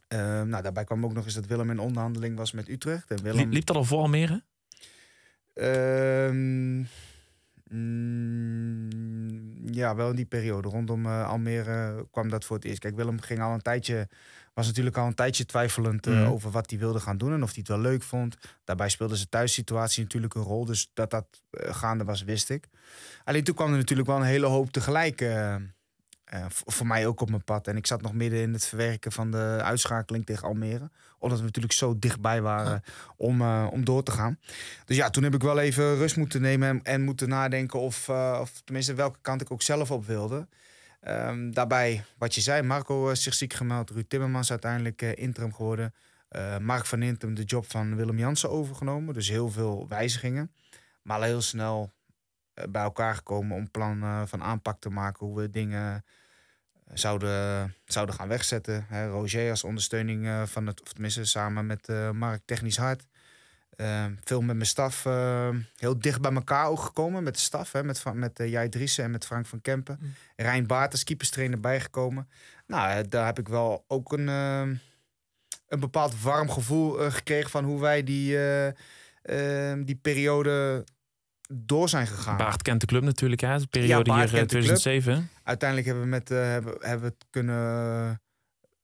Ehm, 0.09 0.49
nou, 0.49 0.63
daarbij 0.63 0.85
kwam 0.85 1.05
ook 1.05 1.13
nog 1.13 1.25
eens 1.25 1.35
dat 1.35 1.47
Willem 1.47 1.71
in 1.71 1.79
onderhandeling 1.79 2.37
was 2.37 2.53
met 2.53 2.69
Utrecht. 2.69 3.11
En 3.11 3.23
Willem, 3.23 3.39
Liep, 3.39 3.53
liep 3.53 3.67
dat 3.67 3.77
al 3.77 3.85
voor 3.85 3.99
Almere? 3.99 4.43
Ehm, 5.55 6.85
mm, 7.69 9.53
ja, 9.75 9.95
wel 9.95 10.11
in 10.11 10.17
die 10.17 10.25
periode. 10.27 10.69
Rondom 10.69 11.07
eh, 11.07 11.29
Almere 11.29 12.07
kwam 12.11 12.29
dat 12.29 12.45
voor 12.45 12.57
het 12.57 12.65
eerst. 12.65 12.79
Kijk, 12.79 12.97
Willem 12.97 13.21
ging 13.21 13.41
al 13.41 13.53
een 13.53 13.63
tijdje, 13.63 14.09
was 14.55 14.67
natuurlijk 14.67 14.97
al 14.97 15.07
een 15.07 15.15
tijdje 15.15 15.45
twijfelend 15.45 16.07
eh, 16.07 16.13
Mhm. 16.15 16.27
over 16.31 16.51
wat 16.51 16.71
hij 16.71 16.79
wilde 16.79 17.01
gaan 17.01 17.19
doen 17.19 17.33
en 17.33 17.43
of 17.43 17.49
hij 17.49 17.59
het 17.59 17.69
wel 17.69 17.81
leuk 17.81 18.03
vond. 18.03 18.37
Daarbij 18.65 18.89
speelde 18.89 19.17
zijn 19.17 19.29
thuissituatie 19.29 20.03
natuurlijk 20.03 20.35
een 20.35 20.43
rol. 20.43 20.65
Dus 20.65 20.91
dat 20.95 21.11
dat 21.11 21.27
eh, 21.51 21.75
gaande 21.75 22.05
was, 22.05 22.23
wist 22.23 22.51
ik. 22.51 22.69
Alleen 23.25 23.45
toen 23.45 23.55
kwam 23.55 23.71
er 23.71 23.77
natuurlijk 23.77 24.09
wel 24.09 24.17
een 24.17 24.23
hele 24.23 24.47
hoop 24.47 24.71
tegelijk. 24.71 25.21
Eh, 26.29 26.45
voor 26.49 26.87
mij 26.87 27.07
ook 27.07 27.21
op 27.21 27.31
mijn 27.31 27.45
pad. 27.45 27.67
En 27.67 27.77
ik 27.77 27.87
zat 27.87 28.03
nog 28.03 28.13
midden 28.13 28.41
in 28.41 28.53
het 28.53 28.67
verwerken 28.67 29.13
van 29.13 29.31
de 29.31 29.61
uitschakeling 29.63 30.27
tegen 30.27 30.49
Almere. 30.49 30.91
Omdat 31.19 31.39
we 31.39 31.45
natuurlijk 31.45 31.75
zo 31.75 31.99
dichtbij 31.99 32.43
waren 32.43 32.83
om, 33.17 33.41
eh, 33.41 33.67
om 33.71 33.85
door 33.85 34.03
te 34.03 34.11
gaan. 34.11 34.39
Dus 34.85 34.97
ja, 34.97 35.11
toen 35.11 35.23
heb 35.23 35.35
ik 35.35 35.43
wel 35.43 35.59
even 35.59 35.97
rust 35.97 36.17
moeten 36.17 36.41
nemen 36.41 36.69
en, 36.69 36.83
en 36.83 37.03
moeten 37.03 37.29
nadenken 37.29 37.81
of, 37.81 38.09
eh, 38.09 38.39
of 38.41 38.61
tenminste 38.65 38.95
welke 38.95 39.19
kant 39.23 39.41
ik 39.41 39.51
ook 39.51 39.63
zelf 39.63 39.91
op 39.91 40.07
wilde. 40.07 40.47
Ehm, 41.01 41.51
daarbij, 41.51 42.05
wat 42.19 42.35
je 42.35 42.41
zei, 42.41 42.63
Marco 42.63 43.15
zich 43.15 43.35
ziek 43.35 43.53
gemeld. 43.53 43.91
Ruud 43.91 44.09
Timmermans 44.09 44.51
uiteindelijk 44.51 45.03
interim 45.03 45.55
geworden. 45.55 45.95
Mark 46.61 46.87
van 46.87 47.03
Intem 47.03 47.35
de 47.35 47.45
job 47.45 47.71
van 47.71 47.97
Willem 47.97 48.19
Jansen 48.19 48.51
overgenomen. 48.51 49.15
Dus 49.15 49.29
heel 49.29 49.51
veel 49.51 49.87
wijzigingen. 49.89 50.53
Maar 51.03 51.17
al 51.17 51.23
heel 51.23 51.41
snel 51.41 51.93
bij 52.71 52.83
elkaar 52.83 53.15
gekomen 53.15 53.57
om 53.57 53.71
plan 53.71 54.03
eh, 54.03 54.23
van 54.27 54.43
aanpak 54.43 54.81
te 54.81 54.91
maken. 54.91 55.27
Hoe 55.27 55.41
we 55.41 55.51
dingen 55.51 55.95
eh, 55.95 56.93
zouden, 56.95 57.75
zouden 57.85 58.15
gaan 58.15 58.29
wegzetten. 58.29 58.87
Hè, 58.89 59.09
Roger 59.09 59.51
als 59.51 59.65
ondersteuning 59.65 60.27
eh, 60.27 60.43
van 60.43 60.67
het, 60.67 60.83
of 60.83 60.93
tenminste 60.93 61.25
samen 61.25 61.67
met 61.67 61.89
eh, 61.89 62.11
Mark 62.11 62.43
Technisch 62.45 62.77
Hart. 62.77 63.07
Eh, 63.77 64.05
veel 64.25 64.41
met 64.41 64.57
mijn 64.57 64.69
staf 64.69 65.07
eh, 65.07 65.49
heel 65.77 65.99
dicht 65.99 66.21
bij 66.21 66.33
elkaar 66.33 66.67
ook 66.67 66.81
gekomen 66.81 67.23
met 67.23 67.35
de 67.35 67.41
staf. 67.41 67.73
Hè, 67.73 67.85
met 67.85 68.05
met 68.15 68.41
uh, 68.41 68.63
Driessen 68.63 69.05
en 69.05 69.11
met 69.11 69.27
Frank 69.27 69.47
van 69.47 69.61
Kempen. 69.61 69.99
Mm. 70.01 70.15
Rijn 70.37 70.67
Baart 70.67 70.93
als 70.93 71.05
keeperstrainer 71.05 71.61
bijgekomen. 71.61 72.29
Nou, 72.67 72.91
eh, 72.91 73.05
daar 73.09 73.27
heb 73.27 73.39
ik 73.39 73.49
wel 73.49 73.85
ook 73.89 74.13
een, 74.13 74.29
eh, 74.29 74.61
een 75.69 75.81
bepaald 75.81 76.23
warm 76.23 76.51
gevoel 76.51 77.01
eh, 77.01 77.13
gekregen 77.13 77.51
van 77.51 77.65
hoe 77.65 77.81
wij 77.81 78.05
die, 78.05 78.37
eh, 78.37 78.67
eh, 79.23 79.79
die 79.85 79.97
periode 79.97 80.85
door 81.53 81.89
zijn 81.89 82.07
gegaan. 82.07 82.37
Baart 82.37 82.63
kent 82.63 82.81
de 82.81 82.87
club 82.87 83.03
natuurlijk, 83.03 83.41
hè? 83.41 83.59
De 83.59 83.67
periode 83.67 84.11
Baart 84.11 84.31
hier 84.31 84.39
eh, 84.39 84.47
kent 84.47 84.51
de 84.51 84.59
club. 84.59 84.77
2007. 84.77 85.31
Uiteindelijk 85.43 85.89
hebben 85.89 86.05
we, 86.05 86.11
met, 86.11 86.31
eh, 86.31 86.39
hebben, 86.39 86.77
hebben 86.81 87.09
we 87.09 87.15
het 87.19 87.27
kunnen 87.31 88.21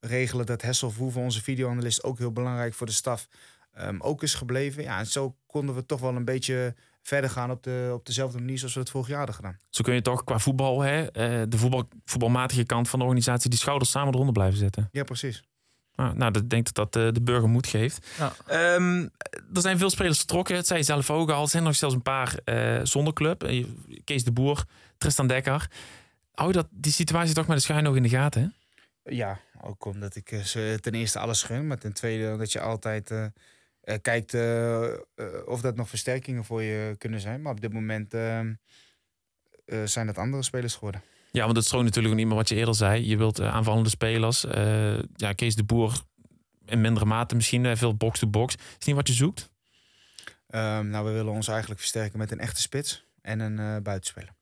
regelen 0.01 0.47
dat 0.47 0.63
Hessel 0.63 0.91
Verhoeven, 0.91 1.21
onze 1.21 1.43
videoanalist, 1.43 2.03
ook 2.03 2.19
heel 2.19 2.33
belangrijk 2.33 2.75
voor 2.75 2.87
de 2.87 2.93
staf, 2.93 3.29
ehm, 3.73 4.01
ook 4.01 4.23
is 4.23 4.35
gebleven. 4.35 4.83
Ja, 4.83 4.99
en 4.99 5.07
zo 5.07 5.37
konden 5.47 5.75
we 5.75 5.87
toch 5.87 6.01
wel 6.01 6.17
een 6.17 6.25
beetje 6.25 6.75
verder 7.03 7.31
gaan 7.31 7.51
op, 7.51 7.63
de, 7.63 7.91
op 7.93 8.07
dezelfde 8.07 8.39
manier 8.39 8.59
zoals 8.59 8.75
we 8.75 8.81
het 8.81 8.91
vorig 8.91 9.09
jaar 9.09 9.17
hadden 9.17 9.35
gedaan. 9.35 9.57
Zo 9.71 9.83
kun 9.83 9.95
je 9.95 10.03
toch 10.03 10.25
qua 10.25 10.39
voetbal, 10.39 10.81
hè, 10.81 11.11
eh, 11.11 11.43
de 11.49 11.59
voetbal, 11.59 11.89
voetbalmatige 12.05 12.65
kant 12.65 12.89
van 12.89 12.99
de 12.99 13.05
organisatie, 13.05 13.51
die 13.51 13.59
schouders 13.59 13.91
samen 13.91 14.13
eronder 14.15 14.33
blijven 14.33 14.59
zetten. 14.59 14.89
Ja, 14.91 15.05
precies. 15.05 15.43
Nou, 15.97 16.17
nou, 16.17 16.33
dat 16.33 16.43
ik 16.43 16.51
denk 16.51 16.73
dat 16.73 16.75
dat 16.93 17.05
eh, 17.05 17.13
de 17.13 17.23
burger 17.23 17.49
moed 17.49 17.67
geeft. 17.67 18.07
Ja. 18.19 18.33
Ehm, 18.47 19.09
er 19.55 19.61
zijn 19.61 19.79
veel 19.79 19.91
spelers 19.91 20.19
vertrokken. 20.19 20.57
Het 20.57 20.67
zei 20.67 20.79
je 20.79 20.85
zelf 20.85 21.11
ook 21.11 21.31
al. 21.31 21.43
Er 21.43 21.49
zijn 21.49 21.63
nog 21.63 21.75
zelfs 21.75 21.95
een 21.95 22.03
paar 22.03 22.39
eh, 22.45 22.81
zonder 22.83 23.13
club. 23.13 23.43
Eh, 23.43 23.67
Kees 24.05 24.25
de 24.25 24.33
Boer, 24.33 24.65
Tristan 24.99 25.27
Dekker. 25.27 25.71
Hou 26.35 26.49
je 26.49 26.55
dat, 26.55 26.67
die 26.71 26.93
situatie 26.93 27.35
toch 27.35 27.47
met 27.47 27.57
de 27.57 27.63
schuin 27.63 27.85
nog 27.85 27.97
in 27.97 28.03
de 28.03 28.09
gaten? 28.09 28.43
Hè? 28.43 28.49
Ja, 29.15 29.41
ook 29.61 29.85
omdat 29.85 30.17
ik 30.17 30.33
eh, 30.33 30.41
ze 30.41 30.79
ten 30.81 30.95
eerste 30.95 31.19
alles 31.19 31.43
gun, 31.43 31.67
maar 31.67 31.79
ten 31.79 31.93
tweede 31.93 32.37
dat 32.37 32.53
je 32.53 32.61
altijd 32.61 33.13
kijkt 34.03 34.35
of 35.47 35.61
dat 35.61 35.77
nog 35.77 35.89
versterkingen 35.89 36.45
voor 36.45 36.63
je 36.63 36.95
kunnen 36.99 37.21
zijn. 37.21 37.43
Maar 37.43 37.53
op 37.53 37.61
dit 37.61 37.73
moment 37.73 38.15
eh, 39.65 39.83
eh, 39.83 39.87
zijn 39.89 40.07
dat 40.07 40.19
andere 40.19 40.43
spelers 40.43 40.75
geworden. 40.75 41.03
Ja, 41.35 41.45
want 41.45 41.57
het 41.57 41.65
strookt 41.67 41.85
natuurlijk 41.85 42.13
ook 42.15 42.19
niet 42.21 42.29
meer 42.29 42.37
wat 42.37 42.49
je 42.49 42.55
eerder 42.55 42.75
zei. 42.75 43.09
Je 43.09 43.17
wilt 43.17 43.39
eh, 43.39 43.55
aanvallende 43.55 43.89
spelers. 43.89 44.45
Eh, 44.45 44.99
ja, 45.17 45.33
Kees 45.33 45.55
de 45.55 45.65
Boer 45.65 45.93
in 46.67 46.81
mindere 46.81 47.05
mate 47.07 47.35
misschien. 47.35 47.67
eh, 47.67 47.77
veel 47.77 47.95
box-to-box. 47.97 48.55
Is 48.79 48.87
niet 48.87 48.97
wat 48.97 49.09
je 49.09 49.15
zoekt? 49.15 49.51
Ehm, 50.49 50.89
nou, 50.89 51.05
we 51.07 51.11
willen 51.13 51.33
ons 51.33 51.49
eigenlijk 51.49 51.81
versterken 51.81 52.19
met 52.19 52.31
een 52.31 52.39
echte 52.39 52.61
spits 52.61 53.05
en 53.23 53.41
een 53.41 53.59
eh 53.59 53.83
buitenspeler. 53.83 54.35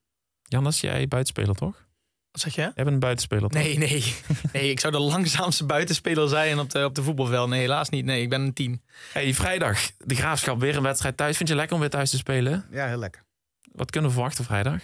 Jannes, 0.42 0.80
jij 0.80 1.08
buitenspeler 1.08 1.54
toch? 1.54 1.86
Wat 2.30 2.40
zeg 2.40 2.54
je? 2.54 2.60
Jij 2.60 2.72
bent 2.74 2.88
een 2.88 2.98
buitenspeler 2.98 3.50
toch? 3.50 3.62
Nee, 3.62 3.78
nee. 3.78 4.14
Nee, 4.52 4.70
ik 4.70 4.80
zou 4.80 4.92
de 4.92 5.00
langzaamste 5.00 5.64
buitenspeler 5.66 6.28
zijn 6.28 6.58
op 6.58 6.70
de, 6.70 6.84
op 6.84 6.94
de 6.94 7.02
voetbalveld. 7.02 7.48
Nee, 7.48 7.60
helaas 7.60 7.88
niet. 7.88 8.04
Nee, 8.04 8.22
ik 8.22 8.28
ben 8.28 8.40
een 8.40 8.52
tien. 8.52 8.82
Hey, 9.12 9.34
vrijdag. 9.34 9.90
De 9.98 10.14
Graafschap 10.14 10.60
weer 10.60 10.76
een 10.76 10.82
wedstrijd 10.82 11.16
thuis. 11.16 11.36
Vind 11.36 11.48
je 11.48 11.54
lekker 11.54 11.74
om 11.74 11.80
weer 11.80 11.90
thuis 11.90 12.10
te 12.10 12.16
spelen? 12.16 12.66
Ja, 12.70 12.86
heel 12.86 12.98
lekker. 12.98 13.24
Wat 13.72 13.90
kunnen 13.90 14.10
we 14.10 14.16
verwachten 14.16 14.44
vrijdag? 14.44 14.82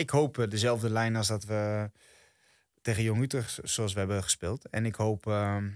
Ik 0.00 0.10
hoop 0.10 0.38
eh, 0.38 0.48
dezelfde 0.48 0.90
lijn 0.90 1.16
als 1.16 1.28
dat 1.28 1.44
we 1.44 1.90
tegen 2.82 3.02
Jong 3.02 3.22
Utrecht, 3.22 3.58
zoals 3.62 3.92
we 3.92 3.98
hebben 3.98 4.22
gespeeld. 4.22 4.68
En 4.68 4.86
ik 4.86 4.94
hoop 4.94 5.26
ehm, 5.26 5.68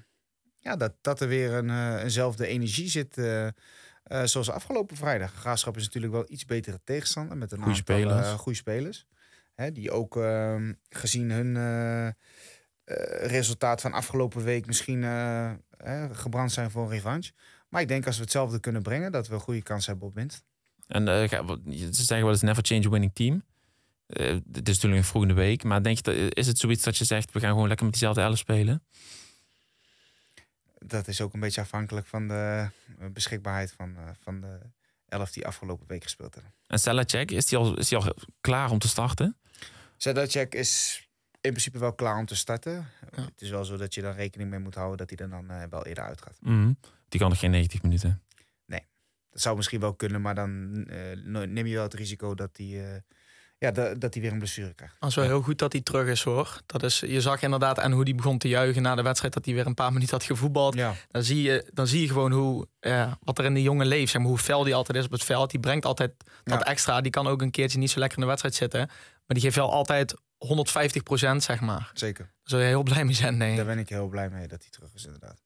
ja, 0.61 0.77
dat, 0.77 0.93
dat 1.01 1.21
er 1.21 1.29
weer 1.29 1.53
een, 1.53 1.71
eh, 1.71 2.03
eenzelfde 2.03 2.47
energie 2.47 2.89
zit 2.89 3.19
eh, 3.19 3.49
zoals 4.25 4.51
afgelopen 4.51 4.97
vrijdag. 4.97 5.35
Graafschap 5.35 5.77
is 5.77 5.85
natuurlijk 5.85 6.13
wel 6.13 6.25
iets 6.29 6.45
betere 6.45 6.81
tegenstander 6.85 7.37
met 7.37 7.53
een 7.53 7.63
Goeie 7.63 7.79
aantal 7.79 7.97
spelers. 7.97 8.29
goede 8.29 8.59
spelers. 8.59 9.07
Hè, 9.55 9.73
die 9.73 9.91
ook 9.91 10.17
ehm, 10.17 10.73
gezien 10.89 11.31
hun 11.31 11.55
resultaat 13.29 13.81
van 13.81 13.93
afgelopen 13.93 14.45
week 14.45 14.67
misschien 14.67 15.03
gebrand 16.13 16.53
zijn 16.53 16.71
voor 16.71 16.83
een 16.83 16.91
revanche. 16.91 17.33
Maar 17.69 17.81
ik 17.81 17.89
denk 17.89 18.07
als 18.07 18.17
we 18.17 18.23
hetzelfde 18.23 18.61
kunnen 18.61 18.83
brengen, 18.83 19.13
dat 19.13 19.29
we 19.29 19.35
een 19.35 19.41
goede 19.41 19.63
kans 19.63 19.87
hebben 19.87 20.07
op 20.07 20.15
winst. 20.15 20.45
En 20.87 21.07
ze 21.07 21.89
zeggen 21.91 22.23
wel 22.23 22.31
eens 22.31 22.43
never 22.43 22.65
change 22.65 22.87
a 22.87 22.91
winning 22.91 23.15
team. 23.15 23.43
Eh, 24.07 24.27
het 24.53 24.69
is 24.69 24.75
natuurlijk 24.75 24.95
een 24.95 25.05
vroeg 25.05 25.23
in 25.23 25.29
de 25.29 25.35
week. 25.35 25.63
Maar 25.65 25.83
denk 25.83 25.97
je, 25.97 26.03
dat, 26.03 26.37
is 26.37 26.47
het 26.47 26.59
zoiets 26.59 26.83
dat 26.83 26.97
je 26.97 27.05
zegt... 27.05 27.33
we 27.33 27.41
gaan 27.41 27.51
gewoon 27.51 27.69
lekker 27.69 27.85
met 27.85 27.95
diezelfde 27.95 28.23
elf 28.23 28.39
spelen? 28.39 28.83
Dat 30.79 31.09
is 31.09 31.21
ook 31.21 31.35
een 31.35 31.41
beetje 31.41 31.61
afhankelijk 31.61 32.07
van 32.07 32.29
de 32.29 32.69
eh, 32.99 33.07
beschikbaarheid 33.13 33.73
van, 33.73 33.97
eh, 33.97 34.03
van 34.21 34.41
de 34.41 34.59
elf 35.09 35.31
die 35.31 35.47
afgelopen 35.47 35.87
week 35.87 36.03
gespeeld 36.03 36.35
hebben. 36.35 36.53
En 36.67 36.79
Selacek, 36.79 37.31
is 37.31 37.47
die 37.47 37.59
al, 37.59 37.79
is 37.79 37.89
die 37.89 37.99
al 37.99 38.15
klaar 38.41 38.71
om 38.71 38.79
te 38.79 38.89
starten? 38.89 39.37
Sedacek 39.97 40.55
is 40.55 41.03
in 41.41 41.51
principe 41.51 41.79
wel 41.79 41.93
klaar 41.93 42.17
om 42.19 42.27
te 42.27 42.37
starten. 42.37 42.89
Het 43.15 43.41
is 43.41 43.51
wel 43.51 43.65
zo 43.65 43.77
dat 43.77 43.95
je 43.95 44.03
dan 44.03 44.15
rekening 44.15 44.51
mee 44.51 44.59
moet 44.59 44.75
houden 44.75 44.99
dat 44.99 45.11
hij 45.11 45.19
er 45.19 45.31
dan 45.31 45.69
wel 45.71 45.87
eerder 45.87 46.05
uitgaat. 46.05 46.37
Mhm. 46.41 46.73
Die 47.09 47.21
kan 47.21 47.29
nog 47.29 47.39
geen 47.39 47.51
90 47.51 47.83
minuten. 47.83 48.23
Dat 49.31 49.43
zou 49.43 49.57
misschien 49.57 49.81
wel 49.81 49.95
kunnen, 49.95 50.21
maar 50.21 50.35
dan 50.35 50.73
neem 51.53 51.67
je 51.67 51.75
wel 51.75 51.83
het 51.83 51.95
risico 51.95 52.35
dat 52.35 52.57
hij, 52.57 53.03
ja, 53.65 53.71
da- 53.71 53.95
dat 53.95 54.15
hij 54.15 54.23
weer 54.23 54.33
een 54.33 54.39
blessure 54.39 54.75
krijgt. 54.75 54.97
Dat 55.01 55.09
is 55.09 55.15
wel 55.15 55.25
heel 55.25 55.43
goed 55.43 55.59
dat 55.59 55.73
hij 55.73 55.81
terug 55.83 56.09
is 56.09 56.23
hoor. 56.23 56.61
Dat 56.67 56.83
is, 56.83 57.01
je 57.01 57.21
zag 57.21 57.43
inderdaad 57.43 57.79
en 57.79 57.93
hoe 57.93 58.03
hij 58.03 58.15
begon 58.15 58.39
te 58.39 58.49
juichen 58.49 58.83
na 58.83 58.95
de 58.95 59.03
wedstrijd 59.03 59.33
dat 59.35 59.45
hij 59.45 59.55
weer 59.55 59.67
een 59.67 59.75
paar 59.75 59.93
minuten 59.93 60.15
had 60.17 60.25
gevoetbald. 60.25 60.75
Ja, 60.75 60.95
Dan 61.11 61.23
zie 61.23 61.43
je, 61.43 61.71
dan 61.73 61.87
zie 61.87 62.01
je 62.01 62.09
gewoon 62.09 62.33
hoe, 62.33 62.67
ja, 62.81 63.19
wat 63.23 63.39
er 63.39 63.45
in 63.45 63.55
de 63.55 63.63
jongen 63.63 63.87
leeft. 63.87 64.11
Zeg 64.11 64.21
maar, 64.21 64.31
hoe 64.31 64.39
fel 64.39 64.65
die 64.65 64.75
altijd 64.75 64.99
is 64.99 65.05
op 65.05 65.11
het 65.13 65.25
veld. 65.25 65.51
Die 65.51 65.61
brengt 65.61 65.85
altijd 65.87 66.13
dat 66.45 66.59
Ja. 66.59 66.65
extra. 66.65 67.01
Die 67.01 67.11
kan 67.11 67.27
ook 67.27 67.43
een 67.43 67.51
keertje 67.51 67.79
niet 67.79 67.91
zo 67.91 67.99
lekker 67.99 68.17
in 68.19 68.23
de 68.23 68.29
wedstrijd 68.31 68.55
zitten. 68.57 68.81
Maar 69.27 69.37
die 69.37 69.41
geeft 69.41 69.57
wel 69.57 69.73
altijd 69.73 70.15
150 70.37 71.03
procent, 71.03 71.43
zeg 71.43 71.61
maar. 71.61 71.91
zeker. 71.95 72.25
Daar 72.25 72.33
zou 72.43 72.63
je 72.63 72.69
heel 72.69 72.83
blij 72.83 73.05
mee 73.05 73.15
zijn, 73.15 73.39
denk 73.39 73.57
Daar 73.57 73.65
ben 73.67 73.79
ik 73.79 73.89
heel 73.89 74.09
blij 74.09 74.29
mee 74.31 74.49
dat 74.49 74.61
hij 74.63 74.71
terug 74.71 74.95
is 74.95 75.05
inderdaad. 75.05 75.43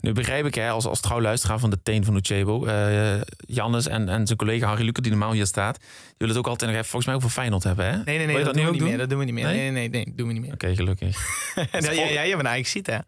Nu 0.00 0.12
begrijp 0.12 0.46
ik 0.46 0.54
hè, 0.54 0.70
als, 0.70 0.84
als 0.84 1.00
trouw 1.00 1.20
luisteraar 1.20 1.58
van 1.58 1.70
de 1.70 1.82
teen 1.82 2.04
van 2.04 2.16
Uchebo... 2.16 2.64
eh 2.66 3.20
Jannes 3.38 3.86
en, 3.86 4.08
en 4.08 4.26
zijn 4.26 4.38
collega 4.38 4.66
Harry 4.66 4.84
Luke, 4.84 5.00
die 5.00 5.10
normaal 5.10 5.32
hier 5.32 5.46
staat... 5.46 5.78
die 5.78 5.88
willen 6.16 6.34
het 6.34 6.44
ook 6.44 6.50
altijd 6.50 6.70
nog 6.70 6.78
even 6.78 6.90
volgens 6.90 7.06
mij 7.06 7.14
over 7.14 7.30
Feyenoord 7.30 7.62
hebben, 7.64 7.84
hè? 7.84 8.02
Nee, 8.02 8.16
nee, 8.18 8.26
nee, 8.26 8.36
dat, 8.36 8.44
dat 8.44 8.54
doen 8.54 8.64
we 8.64 8.70
niet 8.70 8.82
meer. 8.82 8.98
Dat 8.98 9.08
doen 9.10 9.18
we 9.18 9.24
niet 9.24 9.34
meer. 9.34 9.44
Nee? 9.44 9.54
Nee, 9.56 9.70
nee, 9.70 9.88
nee, 9.88 10.04
nee, 10.04 10.14
doen 10.14 10.26
we 10.26 10.32
niet 10.32 10.42
meer. 10.42 10.52
Oké, 10.52 10.74
gelukkig. 10.74 11.16
Ja, 11.72 11.80
jij, 11.80 12.12
jij 12.12 12.36
bent 12.36 12.48
eigenlijk 12.48 12.66
ziet, 12.66 12.86
hè? 12.86 12.98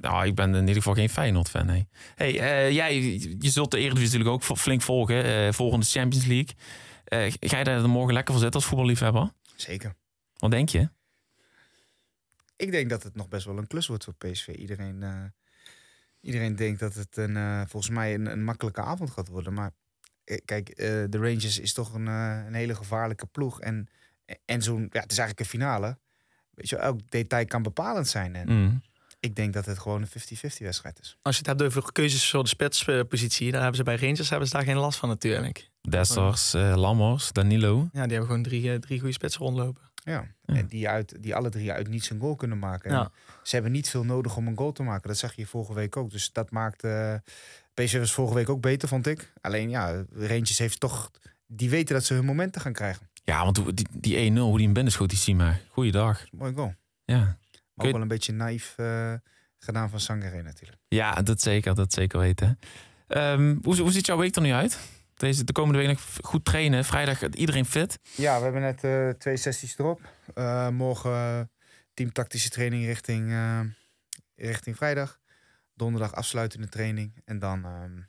Nou, 0.00 0.26
ik 0.26 0.34
ben 0.34 0.54
in 0.54 0.60
ieder 0.60 0.74
geval 0.74 0.94
geen 0.94 1.08
Feyenoord-fan, 1.08 1.66
nee. 1.66 1.88
Hey, 2.14 2.38
eh, 2.40 2.70
jij, 2.70 3.02
je 3.38 3.50
zult 3.50 3.70
de 3.70 3.78
Eredivisie 3.78 4.18
natuurlijk 4.18 4.50
ook 4.50 4.58
flink 4.58 4.82
volgen. 4.82 5.24
eh 5.24 5.52
volgende 5.52 5.86
Champions 5.86 6.26
League. 6.26 6.54
Eh, 7.04 7.32
ga 7.40 7.58
je 7.58 7.64
daar 7.64 7.88
morgen 7.88 8.14
lekker 8.14 8.32
voor 8.34 8.42
zitten 8.42 8.60
als 8.60 8.68
voetballiefhebber? 8.68 9.32
Zeker. 9.56 9.94
Wat 10.38 10.50
denk 10.50 10.68
je? 10.68 10.88
Ik 12.56 12.70
denk 12.70 12.90
dat 12.90 13.02
het 13.02 13.14
nog 13.14 13.28
best 13.28 13.46
wel 13.46 13.58
een 13.58 13.66
klus 13.66 13.86
wordt 13.86 14.04
voor 14.04 14.14
PSV. 14.14 14.48
Iedereen, 14.48 15.02
eh, 15.02 15.10
iedereen 16.20 16.56
denkt 16.56 16.80
dat 16.80 16.94
het 16.94 17.16
een, 17.16 17.36
eh, 17.36 17.60
volgens 17.66 17.92
mij 17.92 18.14
een, 18.14 18.26
een 18.26 18.44
makkelijke 18.44 18.80
avond 18.82 19.10
gaat 19.10 19.28
worden. 19.28 19.52
Maar 19.54 19.70
eh, 20.28 20.38
kijk, 20.44 20.68
eh, 20.68 20.86
de 21.08 21.18
Rangers 21.18 21.58
is 21.58 21.72
toch 21.72 21.94
een, 21.94 22.08
eh, 22.08 22.42
een 22.46 22.54
hele 22.54 22.74
gevaarlijke 22.74 23.26
ploeg. 23.26 23.60
En, 23.60 23.88
en 24.44 24.62
zo'n, 24.62 24.88
ja, 24.90 25.00
het 25.00 25.12
is 25.12 25.18
eigenlijk 25.18 25.40
een 25.40 25.58
finale. 25.58 25.98
Weet 26.50 26.68
je, 26.68 26.76
elk 26.76 27.10
detail 27.10 27.44
kan 27.46 27.62
bepalend 27.62 28.08
zijn. 28.08 28.34
En 28.34 28.48
Mm. 28.52 28.82
ik 29.20 29.34
denk 29.36 29.52
dat 29.52 29.66
het 29.66 29.78
gewoon 29.78 30.00
een 30.02 30.08
50-50 30.08 30.64
wedstrijd 30.64 31.00
is. 31.00 31.18
Als 31.22 31.34
je 31.36 31.40
het 31.40 31.58
hebt 31.58 31.62
over 31.62 31.92
keuzes 31.92 32.30
voor 32.30 32.42
de 32.42 32.48
spitspositie, 32.48 33.50
daar 33.50 33.60
hebben 33.60 33.76
ze 33.78 33.82
bij 33.84 33.96
Rangers 33.96 34.30
hebben 34.30 34.48
ze 34.48 34.54
daar 34.54 34.64
geen 34.64 34.76
last 34.76 34.98
van 34.98 35.08
natuurlijk. 35.08 35.70
Dessers, 35.80 36.52
Lammers, 36.52 37.32
Danilo. 37.32 37.78
Ja, 37.78 37.88
die 37.90 38.00
hebben 38.00 38.26
gewoon 38.26 38.42
drie, 38.42 38.78
drie 38.78 38.98
goede 38.98 39.14
spitsen 39.14 39.40
rondlopen. 39.40 39.87
Ja. 40.08 40.26
En 40.46 40.66
die, 40.66 40.88
uit, 40.88 41.22
die 41.22 41.34
alle 41.34 41.48
drie 41.48 41.72
uit 41.72 41.88
niets 41.88 42.10
een 42.10 42.20
goal 42.20 42.36
kunnen 42.36 42.58
maken. 42.58 42.90
En. 42.90 43.10
Ze 43.42 43.54
hebben 43.54 43.72
niet 43.72 43.88
veel 43.90 44.04
nodig 44.04 44.36
om 44.36 44.46
een 44.46 44.56
goal 44.56 44.72
te 44.72 44.82
maken. 44.82 45.08
Dat 45.08 45.18
zag 45.18 45.34
je 45.34 45.46
vorige 45.46 45.74
week 45.74 45.96
ook. 45.96 46.10
Dus 46.10 46.32
dat 46.32 46.50
maakt... 46.50 46.86
PSV 47.74 47.98
was 47.98 48.12
vorige 48.12 48.34
week 48.34 48.48
ook 48.48 48.60
beter, 48.60 48.88
vond 48.88 49.06
ik. 49.06 49.32
Alleen 49.40 49.70
ja, 49.70 50.04
Rangers 50.12 50.58
heeft 50.58 50.80
toch... 50.80 51.10
Die 51.46 51.70
weten 51.70 51.94
dat 51.94 52.04
ze 52.04 52.14
hun 52.14 52.24
momenten 52.24 52.60
gaan 52.60 52.72
krijgen. 52.72 53.08
Ja, 53.24 53.44
want 53.44 53.76
die, 53.76 53.86
die 53.92 54.30
1-0, 54.32 54.34
hoe 54.34 54.56
die 54.56 54.64
hem 54.64 54.74
binnenschoot, 54.74 55.08
die 55.08 55.18
Sima. 55.18 55.58
Goeiedag. 55.70 56.24
Mooi 56.32 56.52
goal. 56.54 56.74
Ja. 57.04 57.16
Maar 57.18 57.36
je- 57.74 57.84
ook 57.86 57.92
wel 57.92 58.00
een 58.02 58.08
beetje 58.08 58.32
naïef 58.32 58.74
eh, 58.76 59.12
gedaan 59.58 59.90
van 59.90 60.00
Sangare 60.00 60.42
natuurlijk. 60.42 60.78
ja, 60.88 61.14
dat 61.14 61.40
zeker. 61.40 61.74
Dat 61.74 61.92
zeker 61.92 62.18
weten. 62.18 62.58
Ehm, 63.08 63.56
hoe, 63.62 63.76
hoe 63.80 63.92
ziet 63.92 64.06
jouw 64.06 64.16
week 64.18 64.36
er 64.36 64.42
nu 64.42 64.52
uit? 64.52 64.78
Deze, 65.18 65.44
de 65.44 65.52
komende 65.52 65.78
week 65.78 65.88
nog 65.88 66.00
goed 66.20 66.44
trainen. 66.44 66.84
Vrijdag 66.84 67.22
iedereen 67.28 67.64
fit. 67.64 67.98
Ja, 68.16 68.36
we 68.36 68.42
hebben 68.42 68.60
net 68.60 68.84
eh, 68.84 69.08
twee 69.08 69.36
sessies 69.36 69.78
erop. 69.78 70.00
Eh, 70.34 70.68
morgen 70.68 71.12
eh, 71.12 71.40
teamtactische 71.94 72.50
training 72.50 72.84
richting, 72.84 73.30
eh, 73.30 73.60
richting 74.36 74.76
vrijdag. 74.76 75.18
Donderdag 75.74 76.14
afsluitende 76.14 76.68
training. 76.68 77.22
En 77.24 77.38
dan 77.38 77.64
ehm, 77.64 78.00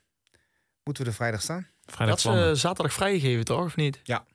moeten 0.84 1.02
we 1.04 1.10
er 1.10 1.16
vrijdag 1.16 1.42
staan. 1.42 1.66
Vrijdag 1.84 2.20
Dat 2.20 2.34
ze 2.34 2.54
zaterdag 2.54 2.92
vrijgegeven, 2.92 3.44
toch? 3.44 3.64
Of 3.64 3.76
niet? 3.76 4.00
Ja. 4.02 4.26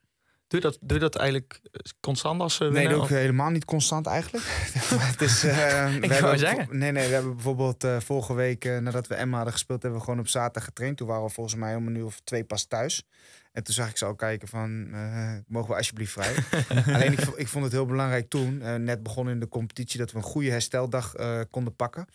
Doe 0.55 0.63
je 0.63 0.69
dat, 0.71 0.77
doe 0.81 0.97
je 0.97 1.03
dat 1.03 1.15
eigenlijk 1.15 1.59
eh, 1.71 1.79
constant 1.99 2.41
als 2.41 2.55
ze 2.55 2.63
Nee, 2.63 2.93
ook 2.95 3.01
Of- 3.01 3.09
helemaal 3.09 3.49
niet 3.49 3.65
constant 3.65 4.05
eigenlijk. 4.07 4.45
Het 5.11 5.21
is, 5.21 5.43
eh, 5.43 5.95
we 6.01 6.19
wou 6.21 6.37
zeggen. 6.37 6.77
Nee, 6.77 6.91
nee, 6.91 7.07
we 7.07 7.13
hebben 7.13 7.33
bijvoorbeeld 7.33 7.83
eh, 7.83 7.99
vorige 7.99 8.33
week, 8.33 8.63
nadat 8.81 9.07
we 9.07 9.15
Emma 9.15 9.35
hadden 9.35 9.53
gespeeld, 9.53 9.81
hebben 9.81 9.99
we 9.99 10.05
gewoon 10.05 10.19
op 10.19 10.27
zaterdag 10.27 10.63
getraind. 10.63 10.97
Toen 10.97 11.07
waren 11.07 11.23
we 11.23 11.29
volgens 11.29 11.55
mij 11.55 11.75
om 11.75 11.87
een 11.87 11.95
uur 11.95 12.05
of 12.05 12.19
twee 12.23 12.43
pas 12.43 12.65
thuis. 12.65 13.03
En 13.51 13.63
toen 13.63 13.73
zag 13.73 13.89
ik 13.89 13.97
ze 13.97 14.05
al 14.05 14.15
kijken 14.15 14.47
van, 14.47 14.89
mogen 15.47 15.69
we 15.69 15.75
alsjeblieft 15.75 16.11
vrij? 16.11 16.33
Alleen 16.95 17.11
ik, 17.11 17.19
ik 17.19 17.47
vond 17.47 17.63
het 17.63 17.73
heel 17.73 17.85
belangrijk 17.85 18.29
toen, 18.29 18.83
net 18.83 19.03
begonnen 19.03 19.33
in 19.33 19.39
de 19.39 19.47
competitie, 19.47 19.99
dat 19.99 20.11
we 20.11 20.17
een 20.17 20.23
goede 20.23 20.49
hersteldag 20.51 21.13
konden 21.49 21.75
pakken. 21.75 22.05